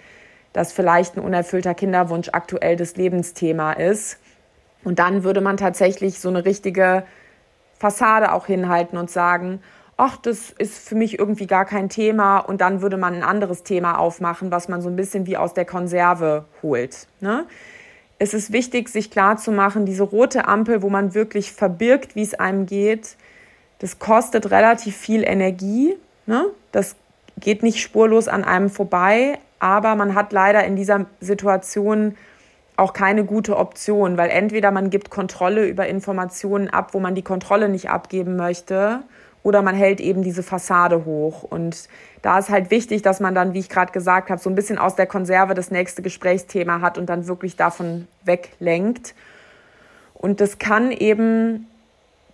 dass 0.52 0.72
vielleicht 0.72 1.16
ein 1.16 1.20
unerfüllter 1.20 1.74
Kinderwunsch 1.74 2.30
aktuell 2.32 2.76
das 2.76 2.96
Lebensthema 2.96 3.72
ist. 3.72 4.18
Und 4.82 4.98
dann 4.98 5.22
würde 5.22 5.40
man 5.40 5.56
tatsächlich 5.56 6.18
so 6.18 6.28
eine 6.28 6.44
richtige 6.44 7.04
Fassade 7.78 8.32
auch 8.32 8.46
hinhalten 8.46 8.98
und 8.98 9.10
sagen, 9.10 9.60
ach, 9.96 10.16
das 10.16 10.50
ist 10.50 10.88
für 10.88 10.94
mich 10.96 11.18
irgendwie 11.18 11.46
gar 11.46 11.64
kein 11.64 11.88
Thema. 11.88 12.38
Und 12.38 12.60
dann 12.60 12.82
würde 12.82 12.96
man 12.96 13.14
ein 13.14 13.22
anderes 13.22 13.62
Thema 13.62 13.98
aufmachen, 13.98 14.50
was 14.50 14.68
man 14.68 14.82
so 14.82 14.88
ein 14.88 14.96
bisschen 14.96 15.26
wie 15.26 15.36
aus 15.36 15.54
der 15.54 15.64
Konserve 15.64 16.44
holt. 16.62 17.06
Ne? 17.20 17.46
Es 18.18 18.34
ist 18.34 18.52
wichtig, 18.52 18.88
sich 18.88 19.10
klarzumachen, 19.10 19.86
diese 19.86 20.04
rote 20.04 20.46
Ampel, 20.46 20.82
wo 20.82 20.88
man 20.88 21.14
wirklich 21.14 21.52
verbirgt, 21.52 22.14
wie 22.14 22.22
es 22.22 22.34
einem 22.34 22.66
geht, 22.66 23.16
das 23.78 23.98
kostet 23.98 24.50
relativ 24.50 24.96
viel 24.96 25.24
Energie. 25.24 25.94
Ne? 26.26 26.46
Das 26.72 26.96
geht 27.38 27.62
nicht 27.62 27.80
spurlos 27.80 28.28
an 28.28 28.44
einem 28.44 28.70
vorbei, 28.70 29.38
aber 29.58 29.94
man 29.94 30.14
hat 30.14 30.32
leider 30.32 30.64
in 30.64 30.76
dieser 30.76 31.06
Situation 31.20 32.16
auch 32.76 32.92
keine 32.92 33.24
gute 33.24 33.56
Option, 33.56 34.16
weil 34.16 34.30
entweder 34.30 34.70
man 34.70 34.90
gibt 34.90 35.10
Kontrolle 35.10 35.66
über 35.66 35.86
Informationen 35.86 36.68
ab, 36.68 36.94
wo 36.94 37.00
man 37.00 37.14
die 37.14 37.22
Kontrolle 37.22 37.68
nicht 37.68 37.90
abgeben 37.90 38.36
möchte, 38.36 39.02
oder 39.44 39.62
man 39.62 39.76
hält 39.76 40.00
eben 40.00 40.22
diese 40.22 40.42
Fassade 40.42 41.04
hoch. 41.04 41.44
Und 41.44 41.88
da 42.22 42.38
ist 42.38 42.48
halt 42.48 42.72
wichtig, 42.72 43.02
dass 43.02 43.20
man 43.20 43.34
dann, 43.34 43.54
wie 43.54 43.60
ich 43.60 43.68
gerade 43.68 43.92
gesagt 43.92 44.30
habe, 44.30 44.40
so 44.40 44.50
ein 44.50 44.56
bisschen 44.56 44.78
aus 44.78 44.96
der 44.96 45.06
Konserve 45.06 45.54
das 45.54 45.70
nächste 45.70 46.02
Gesprächsthema 46.02 46.80
hat 46.80 46.98
und 46.98 47.06
dann 47.06 47.28
wirklich 47.28 47.54
davon 47.54 48.08
weglenkt. 48.24 49.14
Und 50.14 50.40
das 50.40 50.58
kann 50.58 50.90
eben 50.90 51.66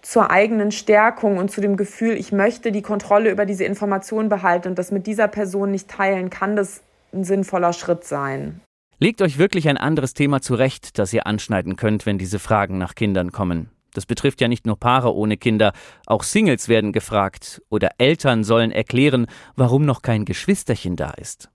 zur 0.02 0.30
eigenen 0.30 0.70
Stärkung 0.70 1.36
und 1.36 1.50
zu 1.50 1.60
dem 1.60 1.76
Gefühl, 1.76 2.12
ich 2.12 2.32
möchte 2.32 2.72
die 2.72 2.80
Kontrolle 2.80 3.30
über 3.30 3.44
diese 3.44 3.64
Information 3.64 4.28
behalten 4.28 4.68
und 4.68 4.78
das 4.78 4.92
mit 4.92 5.06
dieser 5.06 5.28
Person 5.28 5.72
nicht 5.72 5.88
teilen, 5.88 6.30
kann 6.30 6.56
das 6.56 6.80
ein 7.12 7.24
sinnvoller 7.24 7.72
Schritt 7.72 8.04
sein. 8.04 8.60
Legt 9.00 9.20
euch 9.20 9.36
wirklich 9.36 9.68
ein 9.68 9.76
anderes 9.76 10.14
Thema 10.14 10.40
zurecht, 10.40 10.98
das 10.98 11.12
ihr 11.12 11.26
anschneiden 11.26 11.74
könnt, 11.74 12.06
wenn 12.06 12.18
diese 12.18 12.38
Fragen 12.38 12.78
nach 12.78 12.94
Kindern 12.94 13.32
kommen. 13.32 13.70
Das 13.94 14.06
betrifft 14.06 14.40
ja 14.40 14.48
nicht 14.48 14.66
nur 14.66 14.78
Paare 14.78 15.14
ohne 15.14 15.36
Kinder, 15.36 15.72
auch 16.06 16.22
Singles 16.22 16.68
werden 16.68 16.92
gefragt 16.92 17.62
oder 17.68 17.90
Eltern 17.98 18.44
sollen 18.44 18.72
erklären, 18.72 19.26
warum 19.56 19.84
noch 19.84 20.02
kein 20.02 20.24
Geschwisterchen 20.24 20.96
da 20.96 21.10
ist. 21.10 21.50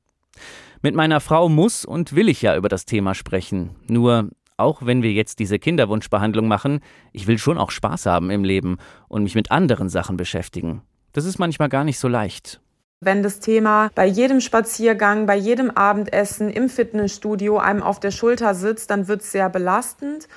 Mit 0.81 0.95
meiner 0.95 1.19
Frau 1.19 1.49
muss 1.49 1.85
und 1.85 2.15
will 2.15 2.29
ich 2.29 2.41
ja 2.41 2.55
über 2.55 2.69
das 2.69 2.85
Thema 2.85 3.15
sprechen. 3.15 3.71
Nur, 3.87 4.29
auch 4.57 4.85
wenn 4.85 5.01
wir 5.01 5.11
jetzt 5.11 5.39
diese 5.39 5.59
Kinderwunschbehandlung 5.59 6.47
machen, 6.47 6.81
ich 7.11 7.27
will 7.27 7.37
schon 7.37 7.57
auch 7.57 7.71
Spaß 7.71 8.05
haben 8.05 8.29
im 8.29 8.43
Leben 8.43 8.77
und 9.07 9.23
mich 9.23 9.35
mit 9.35 9.51
anderen 9.51 9.89
Sachen 9.89 10.17
beschäftigen. 10.17 10.81
Das 11.13 11.25
ist 11.25 11.39
manchmal 11.39 11.69
gar 11.69 11.83
nicht 11.83 11.97
so 11.97 12.07
leicht. 12.07 12.61
Wenn 13.01 13.23
das 13.23 13.39
Thema 13.39 13.89
bei 13.93 14.05
jedem 14.05 14.41
Spaziergang, 14.41 15.25
bei 15.25 15.35
jedem 15.35 15.69
Abendessen 15.69 16.49
im 16.49 16.69
Fitnessstudio 16.69 17.57
einem 17.57 17.83
auf 17.83 17.99
der 17.99 18.11
Schulter 18.11 18.55
sitzt, 18.55 18.89
dann 18.89 19.07
wird 19.07 19.21
es 19.21 19.31
sehr 19.31 19.49
belastend. 19.49 20.27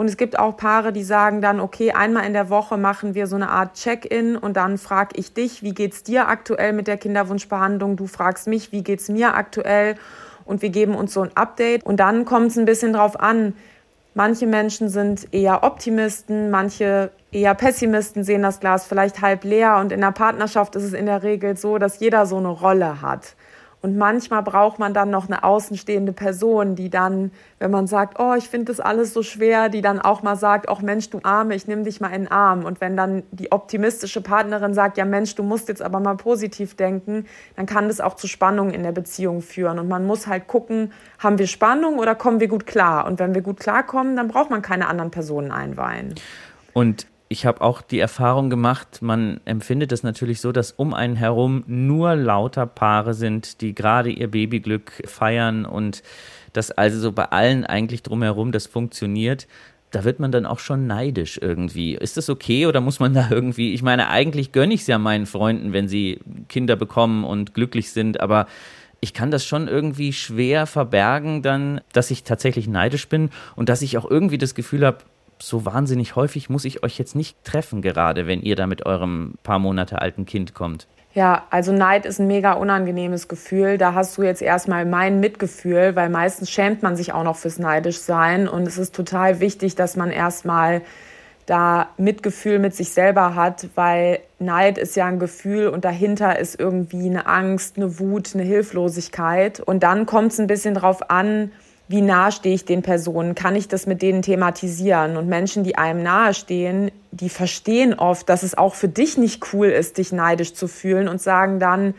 Und 0.00 0.08
es 0.08 0.16
gibt 0.16 0.38
auch 0.38 0.56
Paare, 0.56 0.94
die 0.94 1.02
sagen 1.02 1.42
dann, 1.42 1.60
okay, 1.60 1.92
einmal 1.92 2.24
in 2.24 2.32
der 2.32 2.48
Woche 2.48 2.78
machen 2.78 3.14
wir 3.14 3.26
so 3.26 3.36
eine 3.36 3.50
Art 3.50 3.74
Check-in 3.74 4.34
und 4.34 4.56
dann 4.56 4.78
frage 4.78 5.10
ich 5.16 5.34
dich, 5.34 5.62
wie 5.62 5.74
geht's 5.74 6.02
dir 6.02 6.26
aktuell 6.26 6.72
mit 6.72 6.86
der 6.86 6.96
Kinderwunschbehandlung? 6.96 7.96
Du 7.96 8.06
fragst 8.06 8.46
mich, 8.46 8.72
wie 8.72 8.82
geht's 8.82 9.10
mir 9.10 9.34
aktuell? 9.34 9.96
Und 10.46 10.62
wir 10.62 10.70
geben 10.70 10.94
uns 10.94 11.12
so 11.12 11.20
ein 11.20 11.30
Update. 11.34 11.84
Und 11.84 12.00
dann 12.00 12.24
kommt 12.24 12.46
es 12.46 12.56
ein 12.56 12.64
bisschen 12.64 12.94
drauf 12.94 13.20
an. 13.20 13.52
Manche 14.14 14.46
Menschen 14.46 14.88
sind 14.88 15.34
eher 15.34 15.64
Optimisten, 15.64 16.50
manche 16.50 17.10
eher 17.30 17.54
Pessimisten 17.54 18.24
sehen 18.24 18.40
das 18.40 18.58
Glas 18.58 18.86
vielleicht 18.86 19.20
halb 19.20 19.44
leer. 19.44 19.76
Und 19.76 19.92
in 19.92 20.00
der 20.00 20.12
Partnerschaft 20.12 20.76
ist 20.76 20.84
es 20.84 20.94
in 20.94 21.04
der 21.04 21.22
Regel 21.22 21.58
so, 21.58 21.76
dass 21.76 22.00
jeder 22.00 22.24
so 22.24 22.38
eine 22.38 22.48
Rolle 22.48 23.02
hat. 23.02 23.34
Und 23.82 23.96
manchmal 23.96 24.42
braucht 24.42 24.78
man 24.78 24.92
dann 24.92 25.10
noch 25.10 25.26
eine 25.26 25.42
außenstehende 25.42 26.12
Person, 26.12 26.76
die 26.76 26.90
dann, 26.90 27.30
wenn 27.58 27.70
man 27.70 27.86
sagt, 27.86 28.20
oh, 28.20 28.34
ich 28.36 28.48
finde 28.48 28.66
das 28.66 28.78
alles 28.78 29.14
so 29.14 29.22
schwer, 29.22 29.70
die 29.70 29.80
dann 29.80 30.00
auch 30.00 30.22
mal 30.22 30.36
sagt, 30.36 30.68
ach 30.68 30.82
Mensch, 30.82 31.08
du 31.08 31.20
Arme, 31.22 31.54
ich 31.54 31.66
nehme 31.66 31.84
dich 31.84 31.98
mal 31.98 32.08
in 32.08 32.24
den 32.24 32.30
Arm. 32.30 32.66
Und 32.66 32.82
wenn 32.82 32.94
dann 32.94 33.22
die 33.30 33.52
optimistische 33.52 34.20
Partnerin 34.20 34.74
sagt, 34.74 34.98
ja 34.98 35.06
Mensch, 35.06 35.34
du 35.34 35.42
musst 35.42 35.68
jetzt 35.68 35.80
aber 35.80 35.98
mal 35.98 36.16
positiv 36.16 36.74
denken, 36.74 37.26
dann 37.56 37.64
kann 37.64 37.88
das 37.88 38.02
auch 38.02 38.16
zu 38.16 38.26
Spannungen 38.28 38.74
in 38.74 38.82
der 38.82 38.92
Beziehung 38.92 39.40
führen. 39.40 39.78
Und 39.78 39.88
man 39.88 40.06
muss 40.06 40.26
halt 40.26 40.46
gucken, 40.46 40.92
haben 41.18 41.38
wir 41.38 41.46
Spannung 41.46 41.98
oder 41.98 42.14
kommen 42.14 42.38
wir 42.38 42.48
gut 42.48 42.66
klar? 42.66 43.06
Und 43.06 43.18
wenn 43.18 43.34
wir 43.34 43.40
gut 43.40 43.60
klarkommen, 43.60 44.14
dann 44.14 44.28
braucht 44.28 44.50
man 44.50 44.60
keine 44.60 44.88
anderen 44.88 45.10
Personen 45.10 45.52
einweihen. 45.52 46.14
Und 46.74 47.06
ich 47.32 47.46
habe 47.46 47.60
auch 47.60 47.80
die 47.80 48.00
Erfahrung 48.00 48.50
gemacht, 48.50 49.02
man 49.02 49.40
empfindet 49.44 49.92
es 49.92 50.02
natürlich 50.02 50.40
so, 50.40 50.50
dass 50.50 50.72
um 50.72 50.92
einen 50.92 51.14
herum 51.14 51.62
nur 51.68 52.16
lauter 52.16 52.66
Paare 52.66 53.14
sind, 53.14 53.60
die 53.60 53.72
gerade 53.72 54.10
ihr 54.10 54.28
Babyglück 54.28 55.04
feiern 55.06 55.64
und 55.64 56.02
dass 56.52 56.72
also 56.72 56.98
so 56.98 57.12
bei 57.12 57.26
allen 57.26 57.64
eigentlich 57.64 58.02
drumherum 58.02 58.50
das 58.50 58.66
funktioniert. 58.66 59.46
Da 59.92 60.02
wird 60.02 60.18
man 60.18 60.32
dann 60.32 60.44
auch 60.44 60.58
schon 60.58 60.88
neidisch 60.88 61.38
irgendwie. 61.40 61.94
Ist 61.94 62.16
das 62.16 62.28
okay 62.28 62.66
oder 62.66 62.80
muss 62.80 62.98
man 62.98 63.14
da 63.14 63.28
irgendwie, 63.30 63.74
ich 63.74 63.82
meine, 63.82 64.08
eigentlich 64.08 64.50
gönne 64.50 64.74
ich 64.74 64.80
es 64.80 64.86
ja 64.88 64.98
meinen 64.98 65.26
Freunden, 65.26 65.72
wenn 65.72 65.86
sie 65.86 66.18
Kinder 66.48 66.74
bekommen 66.74 67.22
und 67.22 67.54
glücklich 67.54 67.92
sind, 67.92 68.18
aber 68.18 68.48
ich 69.00 69.14
kann 69.14 69.30
das 69.30 69.46
schon 69.46 69.68
irgendwie 69.68 70.12
schwer 70.12 70.66
verbergen 70.66 71.42
dann, 71.42 71.80
dass 71.92 72.10
ich 72.10 72.24
tatsächlich 72.24 72.66
neidisch 72.66 73.08
bin 73.08 73.30
und 73.54 73.68
dass 73.68 73.82
ich 73.82 73.96
auch 73.96 74.10
irgendwie 74.10 74.36
das 74.36 74.56
Gefühl 74.56 74.84
habe, 74.84 74.98
so 75.40 75.64
wahnsinnig 75.64 76.16
häufig 76.16 76.50
muss 76.50 76.64
ich 76.64 76.82
euch 76.82 76.98
jetzt 76.98 77.14
nicht 77.14 77.42
treffen, 77.44 77.82
gerade 77.82 78.26
wenn 78.26 78.42
ihr 78.42 78.56
da 78.56 78.66
mit 78.66 78.86
eurem 78.86 79.34
paar 79.42 79.58
Monate 79.58 80.00
alten 80.00 80.26
Kind 80.26 80.54
kommt. 80.54 80.86
Ja, 81.12 81.44
also 81.50 81.72
Neid 81.72 82.06
ist 82.06 82.20
ein 82.20 82.28
mega 82.28 82.52
unangenehmes 82.52 83.26
Gefühl. 83.26 83.78
Da 83.78 83.94
hast 83.94 84.16
du 84.16 84.22
jetzt 84.22 84.42
erstmal 84.42 84.86
mein 84.86 85.18
Mitgefühl, 85.18 85.96
weil 85.96 86.08
meistens 86.08 86.50
schämt 86.50 86.82
man 86.82 86.96
sich 86.96 87.12
auch 87.12 87.24
noch 87.24 87.36
fürs 87.36 87.58
Neidischsein. 87.58 88.46
Und 88.46 88.66
es 88.68 88.78
ist 88.78 88.94
total 88.94 89.40
wichtig, 89.40 89.74
dass 89.74 89.96
man 89.96 90.12
erstmal 90.12 90.82
da 91.46 91.88
Mitgefühl 91.96 92.60
mit 92.60 92.76
sich 92.76 92.92
selber 92.92 93.34
hat, 93.34 93.66
weil 93.74 94.20
Neid 94.38 94.78
ist 94.78 94.94
ja 94.94 95.06
ein 95.06 95.18
Gefühl 95.18 95.66
und 95.66 95.84
dahinter 95.84 96.38
ist 96.38 96.60
irgendwie 96.60 97.06
eine 97.06 97.26
Angst, 97.26 97.76
eine 97.76 97.98
Wut, 97.98 98.30
eine 98.34 98.44
Hilflosigkeit. 98.44 99.58
Und 99.58 99.82
dann 99.82 100.06
kommt 100.06 100.30
es 100.30 100.38
ein 100.38 100.46
bisschen 100.46 100.74
drauf 100.74 101.10
an, 101.10 101.50
wie 101.90 102.02
nah 102.02 102.30
stehe 102.30 102.54
ich 102.54 102.64
den 102.64 102.82
Personen, 102.82 103.34
kann 103.34 103.56
ich 103.56 103.66
das 103.66 103.88
mit 103.88 104.00
denen 104.00 104.22
thematisieren? 104.22 105.16
Und 105.16 105.26
Menschen, 105.26 105.64
die 105.64 105.76
einem 105.76 106.04
nahestehen, 106.04 106.92
die 107.10 107.28
verstehen 107.28 107.94
oft, 107.94 108.28
dass 108.28 108.44
es 108.44 108.56
auch 108.56 108.76
für 108.76 108.86
dich 108.86 109.18
nicht 109.18 109.52
cool 109.52 109.66
ist, 109.66 109.98
dich 109.98 110.12
neidisch 110.12 110.54
zu 110.54 110.68
fühlen 110.68 111.08
und 111.08 111.20
sagen 111.20 111.58
dann, 111.58 111.94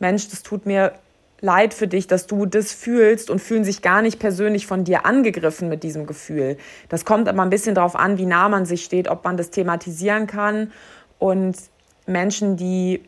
Mensch, 0.00 0.28
das 0.30 0.42
tut 0.42 0.66
mir 0.66 0.94
leid 1.40 1.74
für 1.74 1.86
dich, 1.86 2.08
dass 2.08 2.26
du 2.26 2.44
das 2.44 2.72
fühlst 2.72 3.30
und 3.30 3.40
fühlen 3.40 3.62
sich 3.62 3.82
gar 3.82 4.02
nicht 4.02 4.18
persönlich 4.18 4.66
von 4.66 4.82
dir 4.82 5.06
angegriffen 5.06 5.68
mit 5.68 5.84
diesem 5.84 6.06
Gefühl. 6.06 6.56
Das 6.88 7.04
kommt 7.04 7.28
aber 7.28 7.42
ein 7.42 7.50
bisschen 7.50 7.76
darauf 7.76 7.94
an, 7.94 8.18
wie 8.18 8.26
nah 8.26 8.48
man 8.48 8.66
sich 8.66 8.82
steht, 8.82 9.06
ob 9.06 9.22
man 9.22 9.36
das 9.36 9.50
thematisieren 9.50 10.26
kann. 10.26 10.72
Und 11.20 11.56
Menschen, 12.04 12.56
die 12.56 13.00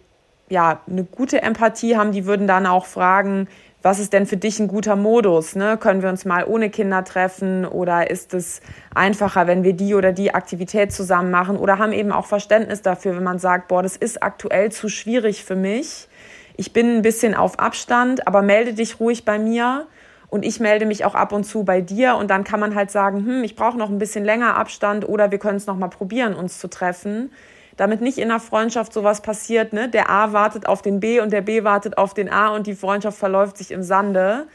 ja 0.48 0.82
eine 0.88 1.02
gute 1.02 1.42
Empathie 1.42 1.96
haben, 1.96 2.12
die 2.12 2.26
würden 2.26 2.46
dann 2.46 2.66
auch 2.66 2.86
fragen, 2.86 3.48
was 3.82 4.00
ist 4.00 4.12
denn 4.12 4.26
für 4.26 4.36
dich 4.36 4.58
ein 4.58 4.66
guter 4.66 4.96
Modus? 4.96 5.54
Ne? 5.54 5.76
Können 5.76 6.02
wir 6.02 6.08
uns 6.08 6.24
mal 6.24 6.44
ohne 6.44 6.68
Kinder 6.68 7.04
treffen 7.04 7.64
oder 7.64 8.10
ist 8.10 8.34
es 8.34 8.60
einfacher, 8.94 9.46
wenn 9.46 9.62
wir 9.62 9.72
die 9.72 9.94
oder 9.94 10.12
die 10.12 10.34
Aktivität 10.34 10.92
zusammen 10.92 11.30
machen 11.30 11.56
oder 11.56 11.78
haben 11.78 11.92
eben 11.92 12.10
auch 12.10 12.26
Verständnis 12.26 12.82
dafür, 12.82 13.16
wenn 13.16 13.22
man 13.22 13.38
sagt, 13.38 13.68
boah, 13.68 13.82
das 13.82 13.96
ist 13.96 14.22
aktuell 14.22 14.72
zu 14.72 14.88
schwierig 14.88 15.44
für 15.44 15.56
mich. 15.56 16.08
Ich 16.56 16.72
bin 16.72 16.96
ein 16.96 17.02
bisschen 17.02 17.34
auf 17.36 17.60
Abstand, 17.60 18.26
aber 18.26 18.42
melde 18.42 18.74
dich 18.74 18.98
ruhig 18.98 19.24
bei 19.24 19.38
mir 19.38 19.86
und 20.28 20.44
ich 20.44 20.58
melde 20.58 20.84
mich 20.84 21.04
auch 21.04 21.14
ab 21.14 21.32
und 21.32 21.44
zu 21.44 21.62
bei 21.62 21.80
dir 21.80 22.16
und 22.16 22.28
dann 22.30 22.42
kann 22.42 22.58
man 22.58 22.74
halt 22.74 22.90
sagen, 22.90 23.24
hm, 23.24 23.44
ich 23.44 23.54
brauche 23.54 23.78
noch 23.78 23.90
ein 23.90 23.98
bisschen 23.98 24.24
länger 24.24 24.56
Abstand 24.56 25.08
oder 25.08 25.30
wir 25.30 25.38
können 25.38 25.56
es 25.56 25.66
noch 25.66 25.76
mal 25.76 25.88
probieren, 25.88 26.34
uns 26.34 26.58
zu 26.58 26.68
treffen 26.68 27.30
damit 27.78 28.02
nicht 28.02 28.18
in 28.18 28.28
der 28.28 28.40
Freundschaft 28.40 28.92
sowas 28.92 29.22
passiert, 29.22 29.72
ne? 29.72 29.88
Der 29.88 30.10
A 30.10 30.34
wartet 30.34 30.66
auf 30.66 30.82
den 30.82 31.00
B 31.00 31.20
und 31.20 31.32
der 31.32 31.40
B 31.40 31.64
wartet 31.64 31.96
auf 31.96 32.12
den 32.12 32.30
A 32.30 32.48
und 32.48 32.66
die 32.66 32.74
Freundschaft 32.74 33.16
verläuft 33.16 33.56
sich 33.56 33.70
im 33.70 33.82
Sande. 33.82 34.46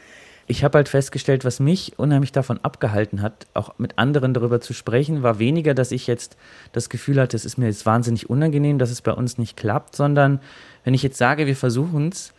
Ich 0.46 0.62
habe 0.62 0.76
halt 0.76 0.90
festgestellt, 0.90 1.44
was 1.46 1.58
mich 1.58 1.98
unheimlich 1.98 2.30
davon 2.30 2.60
abgehalten 2.62 3.22
hat, 3.22 3.46
auch 3.54 3.78
mit 3.78 3.98
anderen 3.98 4.34
darüber 4.34 4.60
zu 4.60 4.74
sprechen, 4.74 5.22
war 5.22 5.38
weniger, 5.38 5.72
dass 5.72 5.90
ich 5.90 6.06
jetzt 6.06 6.36
das 6.72 6.90
Gefühl 6.90 7.18
hatte, 7.18 7.34
es 7.34 7.46
ist 7.46 7.56
mir 7.56 7.66
jetzt 7.66 7.86
wahnsinnig 7.86 8.28
unangenehm, 8.28 8.78
dass 8.78 8.90
es 8.90 9.00
bei 9.00 9.12
uns 9.12 9.38
nicht 9.38 9.56
klappt, 9.56 9.96
sondern 9.96 10.40
wenn 10.84 10.92
ich 10.92 11.02
jetzt 11.02 11.16
sage, 11.16 11.46
wir 11.46 11.56
versuchen 11.56 12.10
es, 12.10 12.34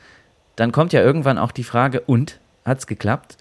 dann 0.55 0.71
kommt 0.71 0.93
ja 0.93 1.01
irgendwann 1.01 1.39
auch 1.39 1.51
die 1.51 1.63
Frage, 1.63 2.01
und 2.01 2.39
hat 2.63 2.77
es 2.77 2.87
geklappt? 2.87 3.37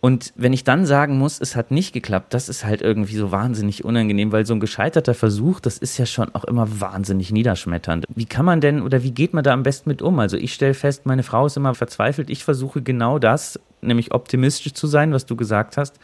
Und 0.00 0.32
wenn 0.36 0.52
ich 0.52 0.62
dann 0.62 0.86
sagen 0.86 1.18
muss, 1.18 1.40
es 1.40 1.56
hat 1.56 1.72
nicht 1.72 1.92
geklappt, 1.92 2.32
das 2.32 2.48
ist 2.48 2.64
halt 2.64 2.82
irgendwie 2.82 3.16
so 3.16 3.32
wahnsinnig 3.32 3.84
unangenehm, 3.84 4.30
weil 4.30 4.46
so 4.46 4.54
ein 4.54 4.60
gescheiterter 4.60 5.14
Versuch, 5.14 5.58
das 5.58 5.78
ist 5.78 5.98
ja 5.98 6.06
schon 6.06 6.32
auch 6.36 6.44
immer 6.44 6.80
wahnsinnig 6.80 7.32
niederschmetternd. 7.32 8.06
Wie 8.14 8.26
kann 8.26 8.44
man 8.44 8.60
denn 8.60 8.82
oder 8.82 9.02
wie 9.02 9.10
geht 9.10 9.34
man 9.34 9.42
da 9.42 9.52
am 9.52 9.64
besten 9.64 9.90
mit 9.90 10.00
um? 10.00 10.20
Also 10.20 10.36
ich 10.36 10.54
stelle 10.54 10.74
fest, 10.74 11.04
meine 11.04 11.24
Frau 11.24 11.46
ist 11.46 11.56
immer 11.56 11.74
verzweifelt. 11.74 12.30
Ich 12.30 12.44
versuche 12.44 12.80
genau 12.80 13.18
das, 13.18 13.58
nämlich 13.80 14.14
optimistisch 14.14 14.74
zu 14.74 14.86
sein, 14.86 15.12
was 15.12 15.26
du 15.26 15.34
gesagt 15.34 15.76
hast. 15.76 15.96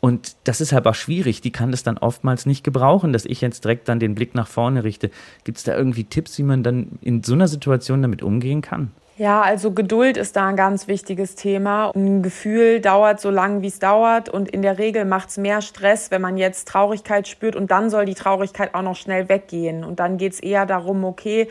Und 0.00 0.36
das 0.44 0.60
ist 0.62 0.72
halt 0.72 0.86
auch 0.86 0.94
schwierig. 0.94 1.42
Die 1.42 1.50
kann 1.50 1.70
das 1.70 1.82
dann 1.82 1.98
oftmals 1.98 2.46
nicht 2.46 2.64
gebrauchen, 2.64 3.12
dass 3.12 3.26
ich 3.26 3.40
jetzt 3.40 3.64
direkt 3.64 3.88
dann 3.88 4.00
den 4.00 4.14
Blick 4.14 4.34
nach 4.34 4.46
vorne 4.46 4.84
richte. 4.84 5.10
Gibt 5.44 5.58
es 5.58 5.64
da 5.64 5.76
irgendwie 5.76 6.04
Tipps, 6.04 6.38
wie 6.38 6.44
man 6.44 6.62
dann 6.62 6.98
in 7.02 7.22
so 7.22 7.34
einer 7.34 7.48
Situation 7.48 8.00
damit 8.00 8.22
umgehen 8.22 8.62
kann? 8.62 8.92
Ja, 9.18 9.42
also 9.42 9.72
Geduld 9.72 10.16
ist 10.16 10.36
da 10.36 10.46
ein 10.46 10.54
ganz 10.54 10.86
wichtiges 10.86 11.34
Thema. 11.34 11.90
Ein 11.96 12.22
Gefühl 12.22 12.80
dauert 12.80 13.20
so 13.20 13.30
lange, 13.30 13.62
wie 13.62 13.66
es 13.66 13.80
dauert. 13.80 14.28
Und 14.28 14.48
in 14.48 14.62
der 14.62 14.78
Regel 14.78 15.04
macht 15.04 15.30
es 15.30 15.38
mehr 15.38 15.60
Stress, 15.60 16.12
wenn 16.12 16.22
man 16.22 16.36
jetzt 16.36 16.68
Traurigkeit 16.68 17.26
spürt. 17.26 17.56
Und 17.56 17.72
dann 17.72 17.90
soll 17.90 18.04
die 18.04 18.14
Traurigkeit 18.14 18.76
auch 18.76 18.82
noch 18.82 18.94
schnell 18.94 19.28
weggehen. 19.28 19.82
Und 19.82 19.98
dann 19.98 20.18
geht 20.18 20.34
es 20.34 20.40
eher 20.40 20.66
darum, 20.66 21.04
okay, 21.04 21.48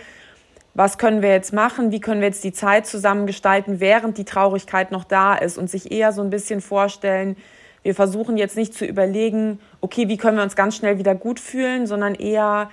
was 0.76 0.98
können 0.98 1.22
wir 1.22 1.32
jetzt 1.32 1.52
machen? 1.52 1.92
Wie 1.92 2.00
können 2.00 2.22
wir 2.22 2.30
jetzt 2.30 2.46
die 2.46 2.54
Zeit 2.54 2.88
zusammengestalten, 2.88 3.82
während 3.82 4.18
die 4.18 4.24
Traurigkeit 4.24 4.94
noch 4.94 5.04
da 5.04 5.36
ist? 5.36 5.58
Und 5.58 5.70
sich 5.70 5.92
eher 5.92 6.14
so 6.14 6.22
ein 6.22 6.30
bisschen 6.30 6.62
vorstellen, 6.62 7.36
wir 7.84 7.96
versuchen 7.96 8.38
jetzt 8.38 8.56
nicht 8.56 8.76
zu 8.76 8.86
überlegen, 8.86 9.60
okay, 9.82 10.08
wie 10.08 10.16
können 10.16 10.38
wir 10.38 10.44
uns 10.44 10.56
ganz 10.56 10.78
schnell 10.78 11.00
wieder 11.00 11.16
gut 11.16 11.42
fühlen, 11.42 11.86
sondern 11.86 12.16
eher, 12.16 12.70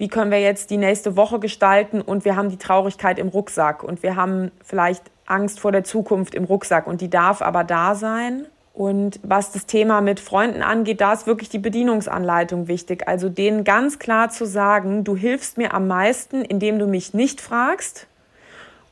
wie 0.00 0.08
können 0.08 0.30
wir 0.30 0.40
jetzt 0.40 0.70
die 0.70 0.78
nächste 0.78 1.14
Woche 1.14 1.38
gestalten 1.40 2.00
und 2.00 2.24
wir 2.24 2.34
haben 2.34 2.48
die 2.48 2.56
Traurigkeit 2.56 3.18
im 3.18 3.28
Rucksack 3.28 3.84
und 3.84 4.02
wir 4.02 4.16
haben 4.16 4.50
vielleicht 4.64 5.02
Angst 5.26 5.60
vor 5.60 5.72
der 5.72 5.84
Zukunft 5.84 6.34
im 6.34 6.44
Rucksack 6.44 6.86
und 6.86 7.02
die 7.02 7.10
darf 7.10 7.42
aber 7.42 7.64
da 7.64 7.94
sein. 7.94 8.46
Und 8.72 9.20
was 9.22 9.52
das 9.52 9.66
Thema 9.66 10.00
mit 10.00 10.18
Freunden 10.18 10.62
angeht, 10.62 11.02
da 11.02 11.12
ist 11.12 11.26
wirklich 11.26 11.50
die 11.50 11.58
Bedienungsanleitung 11.58 12.66
wichtig. 12.66 13.08
Also 13.08 13.28
denen 13.28 13.62
ganz 13.62 13.98
klar 13.98 14.30
zu 14.30 14.46
sagen, 14.46 15.04
du 15.04 15.16
hilfst 15.16 15.58
mir 15.58 15.74
am 15.74 15.86
meisten, 15.86 16.46
indem 16.46 16.78
du 16.78 16.86
mich 16.86 17.12
nicht 17.12 17.42
fragst. 17.42 18.06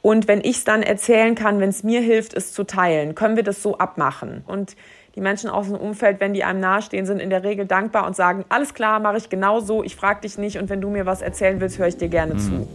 Und 0.03 0.29
wenn 0.29 0.41
ich 0.41 0.59
es 0.59 0.65
dann 0.65 0.83
erzählen 0.83 1.35
kann, 1.35 1.59
wenn 1.59 1.71
es 1.71 1.85
mir 1.85 2.03
hilft, 2.03 2.35
es 2.35 2.53
zu 2.53 2.65
teilen, 2.65 3.15
können 3.15 3.37
wir 3.37 3.45
das 3.45 3.63
so 3.63 3.79
abmachen. 3.79 4.45
Und 4.47 4.77
die 5.19 5.23
Menschen 5.23 5.51
aus 5.51 5.67
dem 5.67 5.75
Umfeld, 5.75 6.21
wenn 6.21 6.33
die 6.33 6.45
einem 6.45 6.61
nahestehen, 6.61 7.05
sind 7.05 7.19
in 7.19 7.29
der 7.29 7.43
Regel 7.43 7.67
dankbar 7.67 8.07
und 8.07 8.15
sagen, 8.15 8.45
alles 8.51 8.73
klar, 8.73 9.01
mache 9.01 9.17
ich 9.17 9.29
genau 9.29 9.59
so, 9.59 9.83
ich 9.83 9.97
frage 9.97 10.21
dich 10.21 10.39
nicht 10.39 10.59
und 10.59 10.71
wenn 10.71 10.81
du 10.81 10.91
mir 10.91 11.07
was 11.07 11.23
erzählen 11.23 11.61
willst, 11.61 11.81
höre 11.81 11.89
ich 11.89 11.97
dir 11.97 12.07
gerne 12.07 12.35
mhm. 12.35 12.39
zu. 12.39 12.69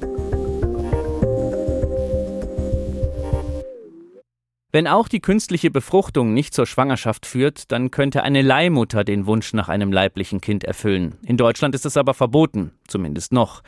Wenn 4.74 4.90
auch 4.90 5.08
die 5.08 5.22
künstliche 5.22 5.72
Befruchtung 5.72 6.34
nicht 6.34 6.54
zur 6.54 6.66
Schwangerschaft 6.66 7.26
führt, 7.26 7.72
dann 7.72 7.92
könnte 7.92 8.24
eine 8.24 8.42
Leihmutter 8.42 9.06
den 9.06 9.26
Wunsch 9.26 9.54
nach 9.54 9.70
einem 9.70 9.94
leiblichen 9.94 10.42
Kind 10.42 10.66
erfüllen. 10.66 11.16
In 11.26 11.38
Deutschland 11.38 11.74
ist 11.76 11.86
es 11.86 11.96
aber 11.96 12.14
verboten, 12.14 12.74
zumindest 12.88 13.32
noch. 13.32 13.62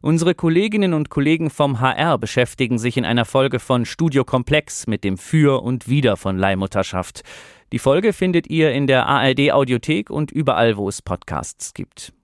Unsere 0.00 0.34
Kolleginnen 0.34 0.92
und 0.94 1.08
Kollegen 1.08 1.48
vom 1.48 1.80
HR 1.80 2.18
beschäftigen 2.18 2.78
sich 2.78 2.98
in 2.98 3.04
einer 3.04 3.24
Folge 3.24 3.58
von 3.58 3.86
Studio 3.86 4.24
Komplex 4.24 4.86
mit 4.86 5.02
dem 5.02 5.16
Für 5.16 5.62
und 5.62 5.88
Wider 5.88 6.16
von 6.16 6.36
Leihmutterschaft. 6.36 7.22
Die 7.70 7.78
Folge 7.78 8.14
findet 8.14 8.48
ihr 8.48 8.72
in 8.72 8.86
der 8.86 9.06
ARD 9.06 9.52
Audiothek 9.52 10.08
und 10.08 10.30
überall, 10.30 10.78
wo 10.78 10.88
es 10.88 11.02
Podcasts 11.02 11.74
gibt. 11.74 12.14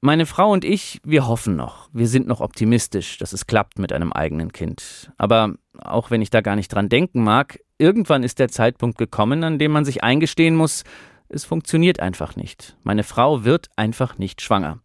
Meine 0.00 0.26
Frau 0.26 0.50
und 0.50 0.64
ich, 0.64 1.00
wir 1.04 1.28
hoffen 1.28 1.54
noch, 1.54 1.88
wir 1.92 2.08
sind 2.08 2.26
noch 2.26 2.40
optimistisch, 2.40 3.18
dass 3.18 3.32
es 3.32 3.46
klappt 3.46 3.78
mit 3.78 3.92
einem 3.92 4.12
eigenen 4.12 4.50
Kind. 4.50 5.12
Aber 5.16 5.54
auch 5.78 6.10
wenn 6.10 6.22
ich 6.22 6.30
da 6.30 6.40
gar 6.40 6.56
nicht 6.56 6.74
dran 6.74 6.88
denken 6.88 7.22
mag, 7.22 7.60
irgendwann 7.78 8.24
ist 8.24 8.40
der 8.40 8.48
Zeitpunkt 8.48 8.98
gekommen, 8.98 9.44
an 9.44 9.58
dem 9.60 9.70
man 9.70 9.84
sich 9.84 10.02
eingestehen 10.02 10.56
muss, 10.56 10.82
es 11.28 11.44
funktioniert 11.44 12.00
einfach 12.00 12.34
nicht. 12.34 12.76
Meine 12.82 13.04
Frau 13.04 13.44
wird 13.44 13.68
einfach 13.76 14.18
nicht 14.18 14.40
schwanger. 14.40 14.80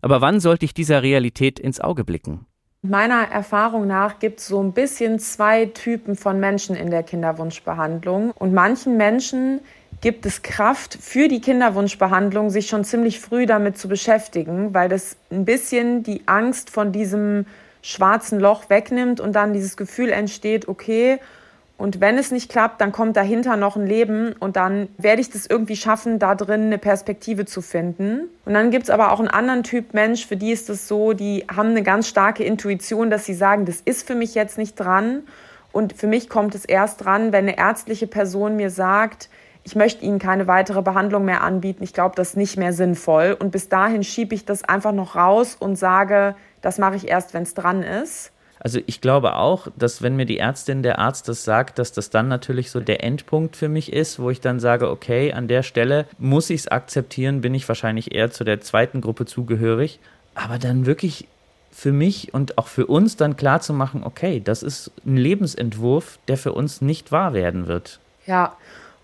Aber 0.00 0.22
wann 0.22 0.40
sollte 0.40 0.64
ich 0.64 0.72
dieser 0.72 1.02
Realität 1.02 1.58
ins 1.58 1.80
Auge 1.80 2.04
blicken? 2.04 2.46
Meiner 2.86 3.30
Erfahrung 3.30 3.86
nach 3.86 4.18
gibt 4.18 4.40
es 4.40 4.46
so 4.46 4.62
ein 4.62 4.72
bisschen 4.72 5.18
zwei 5.18 5.64
Typen 5.64 6.16
von 6.16 6.38
Menschen 6.38 6.76
in 6.76 6.90
der 6.90 7.02
Kinderwunschbehandlung. 7.02 8.32
Und 8.32 8.52
manchen 8.52 8.98
Menschen 8.98 9.60
gibt 10.02 10.26
es 10.26 10.42
Kraft 10.42 10.98
für 11.00 11.28
die 11.28 11.40
Kinderwunschbehandlung, 11.40 12.50
sich 12.50 12.66
schon 12.66 12.84
ziemlich 12.84 13.20
früh 13.20 13.46
damit 13.46 13.78
zu 13.78 13.88
beschäftigen, 13.88 14.74
weil 14.74 14.90
das 14.90 15.16
ein 15.30 15.46
bisschen 15.46 16.02
die 16.02 16.24
Angst 16.26 16.68
von 16.68 16.92
diesem 16.92 17.46
schwarzen 17.80 18.38
Loch 18.38 18.68
wegnimmt 18.68 19.18
und 19.18 19.32
dann 19.32 19.54
dieses 19.54 19.78
Gefühl 19.78 20.10
entsteht, 20.10 20.68
okay, 20.68 21.20
und 21.76 22.00
wenn 22.00 22.18
es 22.18 22.30
nicht 22.30 22.50
klappt, 22.50 22.80
dann 22.80 22.92
kommt 22.92 23.16
dahinter 23.16 23.56
noch 23.56 23.76
ein 23.76 23.86
Leben 23.86 24.32
und 24.38 24.56
dann 24.56 24.88
werde 24.96 25.20
ich 25.20 25.30
das 25.30 25.46
irgendwie 25.46 25.74
schaffen, 25.74 26.20
da 26.20 26.36
drin 26.36 26.66
eine 26.66 26.78
Perspektive 26.78 27.46
zu 27.46 27.62
finden. 27.62 28.28
Und 28.44 28.54
dann 28.54 28.70
gibt 28.70 28.84
es 28.84 28.90
aber 28.90 29.10
auch 29.10 29.18
einen 29.18 29.28
anderen 29.28 29.64
Typ 29.64 29.92
Mensch, 29.92 30.24
für 30.24 30.36
die 30.36 30.52
ist 30.52 30.70
es 30.70 30.86
so, 30.86 31.14
die 31.14 31.44
haben 31.54 31.70
eine 31.70 31.82
ganz 31.82 32.06
starke 32.08 32.44
Intuition, 32.44 33.10
dass 33.10 33.24
sie 33.24 33.34
sagen, 33.34 33.64
das 33.64 33.80
ist 33.80 34.06
für 34.06 34.14
mich 34.14 34.34
jetzt 34.34 34.56
nicht 34.56 34.76
dran. 34.76 35.24
Und 35.72 35.92
für 35.94 36.06
mich 36.06 36.28
kommt 36.28 36.54
es 36.54 36.64
erst 36.64 37.04
dran, 37.04 37.32
wenn 37.32 37.48
eine 37.48 37.58
ärztliche 37.58 38.06
Person 38.06 38.54
mir 38.54 38.70
sagt, 38.70 39.28
ich 39.64 39.74
möchte 39.74 40.04
Ihnen 40.04 40.18
keine 40.18 40.46
weitere 40.46 40.82
Behandlung 40.82 41.24
mehr 41.24 41.42
anbieten. 41.42 41.82
Ich 41.82 41.94
glaube, 41.94 42.14
das 42.14 42.30
ist 42.30 42.36
nicht 42.36 42.56
mehr 42.56 42.72
sinnvoll. 42.72 43.36
Und 43.38 43.50
bis 43.50 43.68
dahin 43.68 44.04
schiebe 44.04 44.34
ich 44.34 44.44
das 44.44 44.62
einfach 44.62 44.92
noch 44.92 45.16
raus 45.16 45.56
und 45.58 45.76
sage, 45.76 46.36
das 46.60 46.78
mache 46.78 46.96
ich 46.96 47.08
erst, 47.08 47.34
wenn 47.34 47.42
es 47.42 47.54
dran 47.54 47.82
ist. 47.82 48.30
Also 48.64 48.80
ich 48.86 49.02
glaube 49.02 49.36
auch, 49.36 49.68
dass 49.76 50.00
wenn 50.00 50.16
mir 50.16 50.24
die 50.24 50.38
Ärztin, 50.38 50.82
der 50.82 50.98
Arzt 50.98 51.28
das 51.28 51.44
sagt, 51.44 51.78
dass 51.78 51.92
das 51.92 52.08
dann 52.08 52.28
natürlich 52.28 52.70
so 52.70 52.80
der 52.80 53.04
Endpunkt 53.04 53.56
für 53.56 53.68
mich 53.68 53.92
ist, 53.92 54.18
wo 54.18 54.30
ich 54.30 54.40
dann 54.40 54.58
sage, 54.58 54.90
okay, 54.90 55.34
an 55.34 55.48
der 55.48 55.62
Stelle 55.62 56.06
muss 56.18 56.48
ich 56.48 56.62
es 56.62 56.68
akzeptieren, 56.68 57.42
bin 57.42 57.54
ich 57.54 57.68
wahrscheinlich 57.68 58.14
eher 58.14 58.30
zu 58.30 58.42
der 58.42 58.62
zweiten 58.62 59.02
Gruppe 59.02 59.26
zugehörig. 59.26 60.00
Aber 60.34 60.58
dann 60.58 60.86
wirklich 60.86 61.28
für 61.70 61.92
mich 61.92 62.32
und 62.32 62.56
auch 62.56 62.68
für 62.68 62.86
uns 62.86 63.16
dann 63.16 63.36
klar 63.36 63.60
zu 63.60 63.74
machen, 63.74 64.02
okay, 64.02 64.40
das 64.42 64.62
ist 64.62 64.90
ein 65.04 65.18
Lebensentwurf, 65.18 66.18
der 66.26 66.38
für 66.38 66.52
uns 66.52 66.80
nicht 66.80 67.12
wahr 67.12 67.34
werden 67.34 67.66
wird. 67.66 68.00
Ja, 68.26 68.56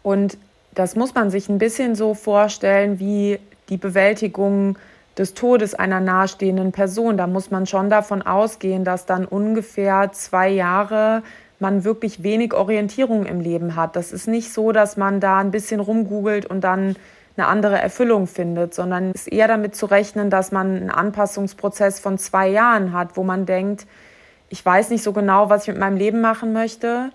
und 0.03 0.39
das 0.75 0.97
muss 0.97 1.15
man 1.15 1.31
sich 1.31 1.51
ein 1.51 1.59
bisschen 1.59 1.95
so 1.97 2.15
vorstellen 2.15 2.99
wie 2.99 3.39
die 3.69 3.77
Bewältigung 3.77 4.79
des 5.19 5.35
Todes 5.35 5.75
einer 5.75 6.01
nahestehenden 6.01 6.73
Person. 6.73 7.17
Da 7.17 7.27
muss 7.27 7.51
man 7.51 7.67
schon 7.67 7.91
davon 7.91 8.23
ausgehen, 8.23 8.85
dass 8.85 9.07
dann 9.07 9.25
ungefähr 9.25 10.13
zwei 10.13 10.49
Jahre 10.49 11.23
man 11.59 11.85
wirklich 11.85 12.23
wenig 12.23 12.55
Orientierung 12.55 13.27
im 13.27 13.41
Leben 13.41 13.77
hat. 13.77 13.97
Das 13.97 14.13
ist 14.13 14.27
nicht 14.27 14.53
so, 14.53 14.73
dass 14.73 14.97
man 14.97 15.21
da 15.21 15.39
ein 15.39 15.51
bisschen 15.51 15.81
rumgoogelt 15.81 16.47
und 16.47 16.63
dann 16.63 16.97
eine 17.37 17.47
andere 17.47 17.79
Erfüllung 17.79 18.27
findet, 18.27 18.75
sondern 18.75 19.11
es 19.11 19.23
ist 19.23 19.33
eher 19.33 19.49
damit 19.49 19.77
zu 19.77 19.87
rechnen, 19.87 20.31
dass 20.31 20.53
man 20.53 20.77
einen 20.77 20.91
Anpassungsprozess 20.91 22.01
von 22.01 22.19
zwei 22.19 22.49
Jahren 22.49 22.93
hat, 22.93 23.17
wo 23.17 23.23
man 23.23 23.47
denkt, 23.47 23.87
ich 24.49 24.65
weiß 24.65 24.91
nicht 24.91 25.03
so 25.03 25.13
genau, 25.13 25.49
was 25.49 25.63
ich 25.63 25.69
mit 25.69 25.79
meinem 25.79 25.97
Leben 25.97 26.21
machen 26.21 26.53
möchte. 26.53 27.13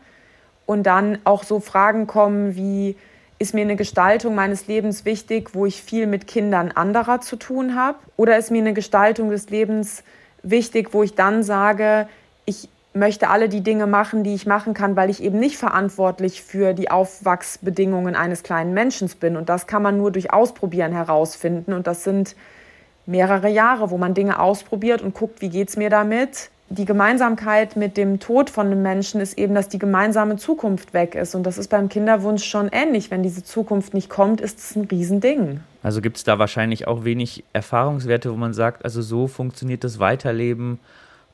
Und 0.66 0.84
dann 0.84 1.20
auch 1.26 1.44
so 1.44 1.60
Fragen 1.60 2.08
kommen 2.08 2.56
wie, 2.56 2.96
ist 3.38 3.54
mir 3.54 3.62
eine 3.62 3.76
Gestaltung 3.76 4.36
meines 4.36 4.68
Lebens 4.68 5.06
wichtig, 5.06 5.54
wo 5.54 5.66
ich 5.66 5.82
viel 5.82 6.08
mit 6.08 6.28
Kindern 6.28 6.72
anderer 6.72 7.22
zu 7.22 7.36
tun 7.36 7.76
habe? 7.76 7.98
Oder 8.16 8.38
ist 8.38 8.52
mir 8.52 8.62
eine 8.62 8.74
Gestaltung 8.74 9.30
des 9.30 9.50
Lebens 9.50 10.04
wichtig, 10.42 10.94
wo 10.94 11.04
ich 11.04 11.16
dann 11.16 11.44
sage, 11.44 12.08
ich 12.46 12.70
möchte 12.94 13.30
alle 13.30 13.50
die 13.50 13.62
Dinge 13.62 13.88
machen, 13.88 14.24
die 14.24 14.34
ich 14.34 14.46
machen 14.46 14.74
kann, 14.74 14.96
weil 14.96 15.10
ich 15.10 15.22
eben 15.22 15.38
nicht 15.38 15.58
verantwortlich 15.58 16.42
für 16.42 16.74
die 16.74 16.90
Aufwachsbedingungen 16.90 18.16
eines 18.16 18.42
kleinen 18.42 18.74
Menschen 18.74 19.10
bin. 19.20 19.36
Und 19.36 19.50
das 19.50 19.68
kann 19.68 19.82
man 19.82 19.98
nur 19.98 20.12
durch 20.12 20.32
Ausprobieren 20.32 20.94
herausfinden. 20.94 21.74
Und 21.74 21.88
das 21.88 22.06
sind 22.06 22.36
mehrere 23.06 23.50
Jahre, 23.50 23.92
wo 23.92 23.98
man 23.98 24.14
Dinge 24.14 24.40
ausprobiert 24.40 25.02
und 25.02 25.14
guckt, 25.14 25.42
wie 25.42 25.50
geht 25.50 25.70
es 25.70 25.78
mir 25.78 25.90
damit. 25.90 26.50
Die 26.78 26.84
Gemeinsamkeit 26.84 27.78
mit 27.78 27.96
dem 27.96 28.20
Tod 28.20 28.50
von 28.50 28.68
einem 28.68 28.82
Menschen 28.82 29.22
ist 29.22 29.38
eben, 29.38 29.56
dass 29.56 29.70
die 29.70 29.80
gemeinsame 29.80 30.36
Zukunft 30.36 30.94
weg 30.94 31.16
ist. 31.16 31.34
Und 31.34 31.44
das 31.44 31.58
ist 31.58 31.70
beim 31.70 31.88
Kinderwunsch 31.88 32.44
schon 32.44 32.68
ähnlich. 32.70 33.12
Wenn 33.12 33.24
diese 33.24 33.46
Zukunft 33.46 33.94
nicht 33.94 34.10
kommt, 34.10 34.42
ist 34.42 34.60
es 34.60 34.76
ein 34.76 34.84
Riesending. 34.84 35.62
Also 35.84 36.02
gibt 36.02 36.18
es 36.18 36.26
da 36.26 36.38
wahrscheinlich 36.38 36.86
auch 36.86 37.06
wenig 37.06 37.46
Erfahrungswerte, 37.54 38.30
wo 38.30 38.36
man 38.36 38.54
sagt, 38.54 38.84
also 38.84 39.02
so 39.02 39.28
funktioniert 39.28 39.86
das 39.86 40.00
Weiterleben 40.00 40.80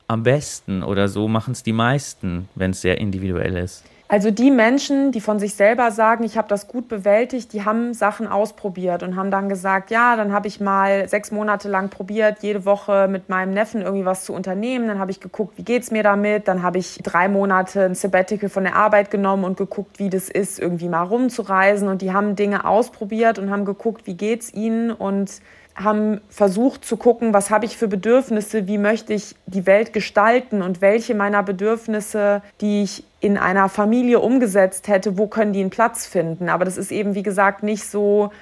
am 0.06 0.22
besten 0.22 0.84
oder 0.84 1.08
so 1.08 1.26
machen 1.26 1.52
es 1.52 1.64
die 1.64 1.72
meisten, 1.72 2.48
wenn 2.54 2.70
es 2.70 2.80
sehr 2.80 2.98
individuell 2.98 3.56
ist. 3.56 3.82
Also 4.12 4.30
die 4.30 4.50
Menschen, 4.50 5.10
die 5.10 5.22
von 5.22 5.38
sich 5.38 5.54
selber 5.54 5.90
sagen, 5.90 6.22
ich 6.22 6.36
habe 6.36 6.46
das 6.46 6.68
gut 6.68 6.86
bewältigt, 6.86 7.54
die 7.54 7.64
haben 7.64 7.94
Sachen 7.94 8.26
ausprobiert 8.26 9.02
und 9.02 9.16
haben 9.16 9.30
dann 9.30 9.48
gesagt, 9.48 9.90
ja, 9.90 10.16
dann 10.16 10.34
habe 10.34 10.48
ich 10.48 10.60
mal 10.60 11.08
sechs 11.08 11.30
Monate 11.30 11.70
lang 11.70 11.88
probiert, 11.88 12.42
jede 12.42 12.66
Woche 12.66 13.08
mit 13.08 13.30
meinem 13.30 13.54
Neffen 13.54 13.80
irgendwie 13.80 14.04
was 14.04 14.26
zu 14.26 14.34
unternehmen. 14.34 14.86
Dann 14.86 14.98
habe 14.98 15.10
ich 15.10 15.20
geguckt, 15.20 15.56
wie 15.56 15.62
geht 15.62 15.84
es 15.84 15.90
mir 15.90 16.02
damit. 16.02 16.46
Dann 16.46 16.62
habe 16.62 16.76
ich 16.76 16.98
drei 17.02 17.26
Monate 17.26 17.86
ein 17.86 17.94
Sabbatical 17.94 18.50
von 18.50 18.64
der 18.64 18.76
Arbeit 18.76 19.10
genommen 19.10 19.44
und 19.44 19.56
geguckt, 19.56 19.98
wie 19.98 20.10
das 20.10 20.28
ist, 20.28 20.60
irgendwie 20.60 20.90
mal 20.90 21.04
rumzureisen. 21.04 21.88
Und 21.88 22.02
die 22.02 22.12
haben 22.12 22.36
Dinge 22.36 22.66
ausprobiert 22.66 23.38
und 23.38 23.50
haben 23.50 23.64
geguckt, 23.64 24.06
wie 24.06 24.14
geht 24.18 24.42
es 24.42 24.52
ihnen 24.52 24.90
und 24.90 25.40
haben 25.74 26.20
versucht 26.28 26.84
zu 26.84 26.98
gucken, 26.98 27.32
was 27.32 27.50
habe 27.50 27.64
ich 27.64 27.78
für 27.78 27.88
Bedürfnisse, 27.88 28.66
wie 28.66 28.76
möchte 28.76 29.14
ich 29.14 29.36
die 29.46 29.64
Welt 29.64 29.94
gestalten 29.94 30.60
und 30.60 30.82
welche 30.82 31.14
meiner 31.14 31.42
Bedürfnisse, 31.42 32.42
die 32.60 32.82
ich 32.82 33.04
in 33.22 33.38
einer 33.38 33.68
Familie 33.68 34.18
umgesetzt 34.18 34.88
hätte, 34.88 35.16
wo 35.16 35.28
können 35.28 35.52
die 35.52 35.60
einen 35.60 35.70
Platz 35.70 36.06
finden. 36.06 36.48
Aber 36.48 36.64
das 36.64 36.76
ist 36.76 36.90
eben, 36.90 37.14
wie 37.14 37.22
gesagt, 37.22 37.62
nicht 37.62 37.84
so, 37.84 38.32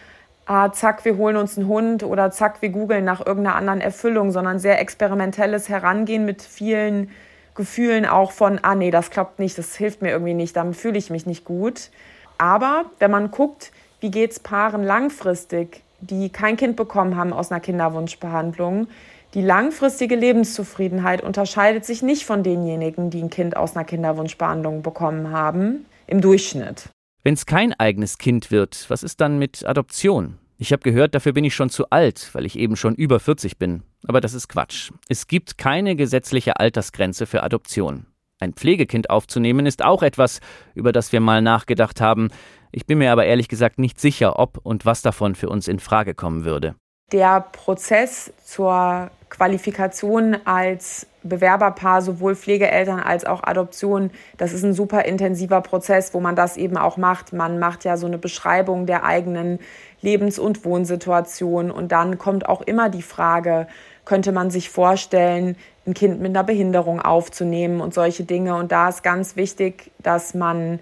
ah, 0.46 0.72
zack, 0.72 1.04
wir 1.04 1.18
holen 1.18 1.36
uns 1.36 1.58
einen 1.58 1.68
Hund 1.68 2.02
oder 2.02 2.30
zack, 2.30 2.62
wir 2.62 2.70
googeln 2.70 3.04
nach 3.04 3.24
irgendeiner 3.24 3.56
anderen 3.56 3.82
Erfüllung, 3.82 4.30
sondern 4.30 4.58
sehr 4.58 4.80
experimentelles 4.80 5.68
Herangehen 5.68 6.24
mit 6.24 6.40
vielen 6.40 7.10
Gefühlen 7.54 8.06
auch 8.06 8.32
von, 8.32 8.58
ah 8.62 8.74
nee, 8.74 8.90
das 8.90 9.10
klappt 9.10 9.38
nicht, 9.38 9.58
das 9.58 9.76
hilft 9.76 10.00
mir 10.00 10.12
irgendwie 10.12 10.32
nicht, 10.32 10.56
damit 10.56 10.76
fühle 10.76 10.96
ich 10.96 11.10
mich 11.10 11.26
nicht 11.26 11.44
gut. 11.44 11.90
Aber 12.38 12.86
wenn 13.00 13.10
man 13.10 13.30
guckt, 13.30 13.72
wie 14.00 14.10
geht 14.10 14.30
es 14.30 14.40
Paaren 14.40 14.82
langfristig, 14.82 15.82
die 16.00 16.30
kein 16.30 16.56
Kind 16.56 16.76
bekommen 16.76 17.16
haben 17.16 17.34
aus 17.34 17.52
einer 17.52 17.60
Kinderwunschbehandlung, 17.60 18.88
die 19.34 19.42
langfristige 19.42 20.16
Lebenszufriedenheit 20.16 21.22
unterscheidet 21.22 21.84
sich 21.84 22.02
nicht 22.02 22.24
von 22.24 22.42
denjenigen, 22.42 23.10
die 23.10 23.22
ein 23.22 23.30
Kind 23.30 23.56
aus 23.56 23.76
einer 23.76 23.84
Kinderwunschbehandlung 23.84 24.82
bekommen 24.82 25.30
haben, 25.30 25.86
im 26.06 26.20
Durchschnitt. 26.20 26.88
Wenn 27.22 27.34
es 27.34 27.46
kein 27.46 27.72
eigenes 27.74 28.18
Kind 28.18 28.50
wird, 28.50 28.86
was 28.88 29.02
ist 29.02 29.20
dann 29.20 29.38
mit 29.38 29.64
Adoption? 29.64 30.38
Ich 30.58 30.72
habe 30.72 30.82
gehört, 30.82 31.14
dafür 31.14 31.32
bin 31.32 31.44
ich 31.44 31.54
schon 31.54 31.70
zu 31.70 31.88
alt, 31.90 32.30
weil 32.32 32.44
ich 32.44 32.58
eben 32.58 32.76
schon 32.76 32.94
über 32.94 33.20
40 33.20 33.56
bin. 33.56 33.82
Aber 34.06 34.20
das 34.20 34.34
ist 34.34 34.48
Quatsch. 34.48 34.90
Es 35.08 35.26
gibt 35.26 35.58
keine 35.58 35.96
gesetzliche 35.96 36.58
Altersgrenze 36.58 37.26
für 37.26 37.42
Adoption. 37.42 38.06
Ein 38.40 38.54
Pflegekind 38.54 39.10
aufzunehmen 39.10 39.66
ist 39.66 39.84
auch 39.84 40.02
etwas, 40.02 40.40
über 40.74 40.92
das 40.92 41.12
wir 41.12 41.20
mal 41.20 41.40
nachgedacht 41.40 42.00
haben. 42.00 42.30
Ich 42.72 42.86
bin 42.86 42.98
mir 42.98 43.12
aber 43.12 43.26
ehrlich 43.26 43.48
gesagt 43.48 43.78
nicht 43.78 44.00
sicher, 44.00 44.38
ob 44.38 44.58
und 44.62 44.86
was 44.86 45.02
davon 45.02 45.34
für 45.34 45.48
uns 45.48 45.68
in 45.68 45.78
Frage 45.78 46.14
kommen 46.14 46.44
würde. 46.44 46.74
Der 47.12 47.40
Prozess 47.40 48.32
zur 48.44 49.10
Qualifikation 49.30 50.36
als 50.44 51.06
Bewerberpaar, 51.22 52.02
sowohl 52.02 52.34
Pflegeeltern 52.34 53.00
als 53.00 53.24
auch 53.24 53.42
Adoption, 53.44 54.10
das 54.38 54.52
ist 54.52 54.64
ein 54.64 54.72
super 54.72 55.04
intensiver 55.04 55.60
Prozess, 55.60 56.12
wo 56.14 56.20
man 56.20 56.34
das 56.34 56.56
eben 56.56 56.76
auch 56.76 56.96
macht. 56.96 57.32
Man 57.32 57.58
macht 57.58 57.84
ja 57.84 57.96
so 57.96 58.06
eine 58.06 58.18
Beschreibung 58.18 58.86
der 58.86 59.04
eigenen 59.04 59.58
Lebens- 60.02 60.38
und 60.38 60.64
Wohnsituation 60.64 61.70
und 61.70 61.92
dann 61.92 62.18
kommt 62.18 62.48
auch 62.48 62.62
immer 62.62 62.88
die 62.88 63.02
Frage, 63.02 63.66
könnte 64.04 64.32
man 64.32 64.50
sich 64.50 64.70
vorstellen, 64.70 65.56
ein 65.86 65.94
Kind 65.94 66.20
mit 66.20 66.30
einer 66.30 66.44
Behinderung 66.44 67.00
aufzunehmen 67.00 67.80
und 67.80 67.94
solche 67.94 68.24
Dinge. 68.24 68.56
Und 68.56 68.72
da 68.72 68.88
ist 68.88 69.02
ganz 69.02 69.36
wichtig, 69.36 69.90
dass 69.98 70.34
man 70.34 70.80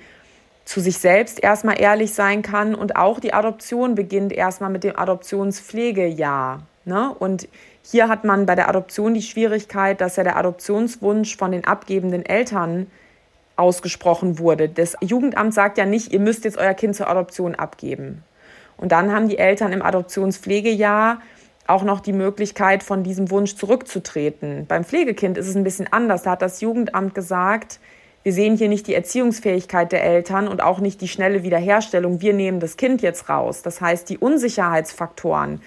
zu 0.65 0.81
sich 0.81 0.99
selbst 0.99 1.43
erstmal 1.43 1.81
ehrlich 1.81 2.13
sein 2.15 2.43
kann 2.43 2.75
und 2.75 2.97
auch 2.97 3.21
die 3.21 3.33
Adoption 3.33 3.95
beginnt 3.95 4.33
erstmal 4.33 4.71
mit 4.71 4.85
dem 4.85 4.99
Adoptionspflegejahr. 4.99 6.63
Ne? 6.85 7.15
Und 7.19 7.49
hier 7.91 8.09
hat 8.09 8.25
man 8.25 8.45
bei 8.45 8.55
der 8.55 8.69
Adoption 8.69 9.15
die 9.15 9.23
Schwierigkeit, 9.23 10.01
dass 10.01 10.17
ja 10.17 10.23
der 10.23 10.37
Adoptionswunsch 10.37 11.37
von 11.37 11.53
den 11.53 11.65
abgebenden 11.65 12.25
Eltern 12.27 12.87
ausgesprochen 13.57 14.39
wurde. 14.39 14.69
Das 14.69 14.95
Jugendamt 15.01 15.55
sagt 15.55 15.79
ja 15.79 15.87
nicht, 15.87 16.13
ihr 16.13 16.21
müsst 16.21 16.45
jetzt 16.45 16.59
euer 16.59 16.75
Kind 16.75 16.97
zur 16.97 17.09
Adoption 17.09 17.55
abgeben. 17.55 18.23
Und 18.77 18.93
dann 18.93 19.11
haben 19.13 19.29
die 19.29 19.39
Eltern 19.39 19.73
im 19.73 19.81
Adoptionspflegejahr 19.83 21.21
auch 21.67 21.83
noch 21.83 22.01
die 22.01 22.13
Möglichkeit, 22.13 22.83
von 22.83 23.03
diesem 23.03 23.31
Wunsch 23.31 23.57
zurückzutreten. 23.57 24.67
Beim 24.67 24.85
Pflegekind 24.85 25.39
ist 25.39 25.49
es 25.49 25.57
ein 25.57 25.65
bisschen 25.65 25.91
anders. 25.91 26.23
Da 26.23 26.33
hat 26.33 26.43
das 26.43 26.61
Jugendamt 26.61 27.15
gesagt, 27.15 27.81
wir 28.23 28.35
sehen 28.35 28.57
hier 28.57 28.69
nicht 28.69 28.87
die 28.87 28.95
Erziehungsfähigkeit 28.95 29.93
der 29.93 30.05
Eltern 30.05 30.47
und 30.47 30.63
auch 30.63 30.81
nicht 30.81 31.01
die 31.01 31.09
schnelle 31.09 31.43
Wiederherstellung. 31.43 32.21
Wir 32.21 32.35
nehmen 32.35 32.61
das 32.61 32.77
Kind 32.77 33.01
jetzt 33.01 33.31
raus. 33.31 33.63
Das 33.63 33.81
heißt, 33.81 34.11
die 34.11 34.19
Unsicherheitsfaktoren, 34.19 35.63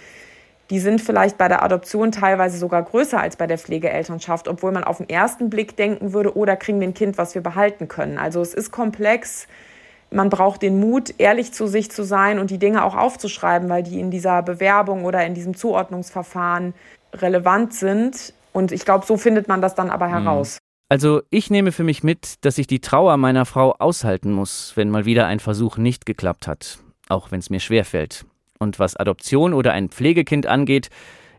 die 0.71 0.79
sind 0.79 1.01
vielleicht 1.01 1.37
bei 1.37 1.49
der 1.49 1.63
Adoption 1.63 2.13
teilweise 2.13 2.57
sogar 2.57 2.81
größer 2.81 3.19
als 3.19 3.35
bei 3.35 3.45
der 3.45 3.57
Pflegeelternschaft, 3.57 4.47
obwohl 4.47 4.71
man 4.71 4.85
auf 4.85 4.97
den 4.97 5.09
ersten 5.09 5.49
Blick 5.49 5.75
denken 5.75 6.13
würde, 6.13 6.35
oder 6.35 6.53
oh, 6.53 6.57
kriegen 6.57 6.79
wir 6.79 6.87
ein 6.87 6.93
Kind, 6.93 7.17
was 7.17 7.35
wir 7.35 7.41
behalten 7.41 7.89
können. 7.89 8.17
Also 8.17 8.41
es 8.41 8.53
ist 8.53 8.71
komplex. 8.71 9.47
Man 10.11 10.29
braucht 10.29 10.61
den 10.61 10.79
Mut, 10.79 11.13
ehrlich 11.17 11.53
zu 11.53 11.67
sich 11.67 11.91
zu 11.91 12.03
sein 12.03 12.39
und 12.39 12.51
die 12.51 12.57
Dinge 12.57 12.85
auch 12.85 12.95
aufzuschreiben, 12.95 13.67
weil 13.67 13.83
die 13.83 13.99
in 13.99 14.11
dieser 14.11 14.41
Bewerbung 14.43 15.03
oder 15.03 15.25
in 15.25 15.33
diesem 15.33 15.55
Zuordnungsverfahren 15.57 16.73
relevant 17.13 17.73
sind. 17.73 18.33
Und 18.53 18.71
ich 18.71 18.85
glaube, 18.85 19.05
so 19.05 19.17
findet 19.17 19.49
man 19.49 19.61
das 19.61 19.75
dann 19.75 19.89
aber 19.89 20.07
mhm. 20.07 20.23
heraus. 20.23 20.57
Also 20.87 21.21
ich 21.29 21.49
nehme 21.49 21.73
für 21.73 21.83
mich 21.83 22.01
mit, 22.01 22.45
dass 22.45 22.57
ich 22.57 22.67
die 22.67 22.79
Trauer 22.79 23.17
meiner 23.17 23.45
Frau 23.45 23.75
aushalten 23.77 24.31
muss, 24.31 24.71
wenn 24.75 24.89
mal 24.89 25.03
wieder 25.03 25.27
ein 25.27 25.41
Versuch 25.41 25.77
nicht 25.77 26.05
geklappt 26.05 26.47
hat, 26.47 26.79
auch 27.09 27.31
wenn 27.31 27.39
es 27.39 27.49
mir 27.49 27.59
schwerfällt. 27.59 28.25
Und 28.61 28.77
was 28.77 28.95
Adoption 28.95 29.55
oder 29.55 29.73
ein 29.73 29.89
Pflegekind 29.89 30.45
angeht, 30.45 30.89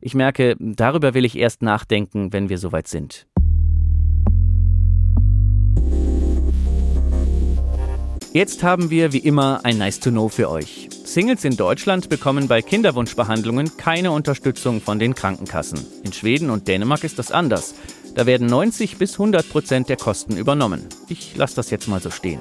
ich 0.00 0.16
merke, 0.16 0.56
darüber 0.58 1.14
will 1.14 1.24
ich 1.24 1.38
erst 1.38 1.62
nachdenken, 1.62 2.32
wenn 2.32 2.48
wir 2.48 2.58
soweit 2.58 2.88
sind. 2.88 3.28
Jetzt 8.32 8.64
haben 8.64 8.90
wir 8.90 9.12
wie 9.12 9.18
immer 9.18 9.60
ein 9.62 9.78
Nice 9.78 10.00
to 10.00 10.10
Know 10.10 10.28
für 10.28 10.50
euch. 10.50 10.88
Singles 11.04 11.44
in 11.44 11.56
Deutschland 11.56 12.08
bekommen 12.08 12.48
bei 12.48 12.60
Kinderwunschbehandlungen 12.60 13.76
keine 13.76 14.10
Unterstützung 14.10 14.80
von 14.80 14.98
den 14.98 15.14
Krankenkassen. 15.14 15.78
In 16.02 16.12
Schweden 16.12 16.50
und 16.50 16.66
Dänemark 16.66 17.04
ist 17.04 17.20
das 17.20 17.30
anders. 17.30 17.76
Da 18.16 18.26
werden 18.26 18.48
90 18.48 18.96
bis 18.96 19.12
100 19.12 19.48
Prozent 19.48 19.88
der 19.88 19.96
Kosten 19.96 20.36
übernommen. 20.36 20.88
Ich 21.08 21.36
lasse 21.36 21.54
das 21.54 21.70
jetzt 21.70 21.86
mal 21.86 22.00
so 22.00 22.10
stehen. 22.10 22.40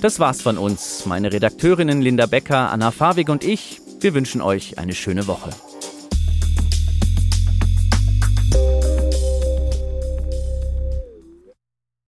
Das 0.00 0.18
war's 0.18 0.40
von 0.40 0.56
uns. 0.56 1.04
Meine 1.04 1.30
Redakteurinnen 1.30 2.00
Linda 2.00 2.24
Becker, 2.24 2.70
Anna 2.70 2.90
Fawig 2.90 3.28
und 3.28 3.44
ich, 3.44 3.82
wir 4.00 4.14
wünschen 4.14 4.40
euch 4.40 4.78
eine 4.78 4.94
schöne 4.94 5.26
Woche. 5.26 5.50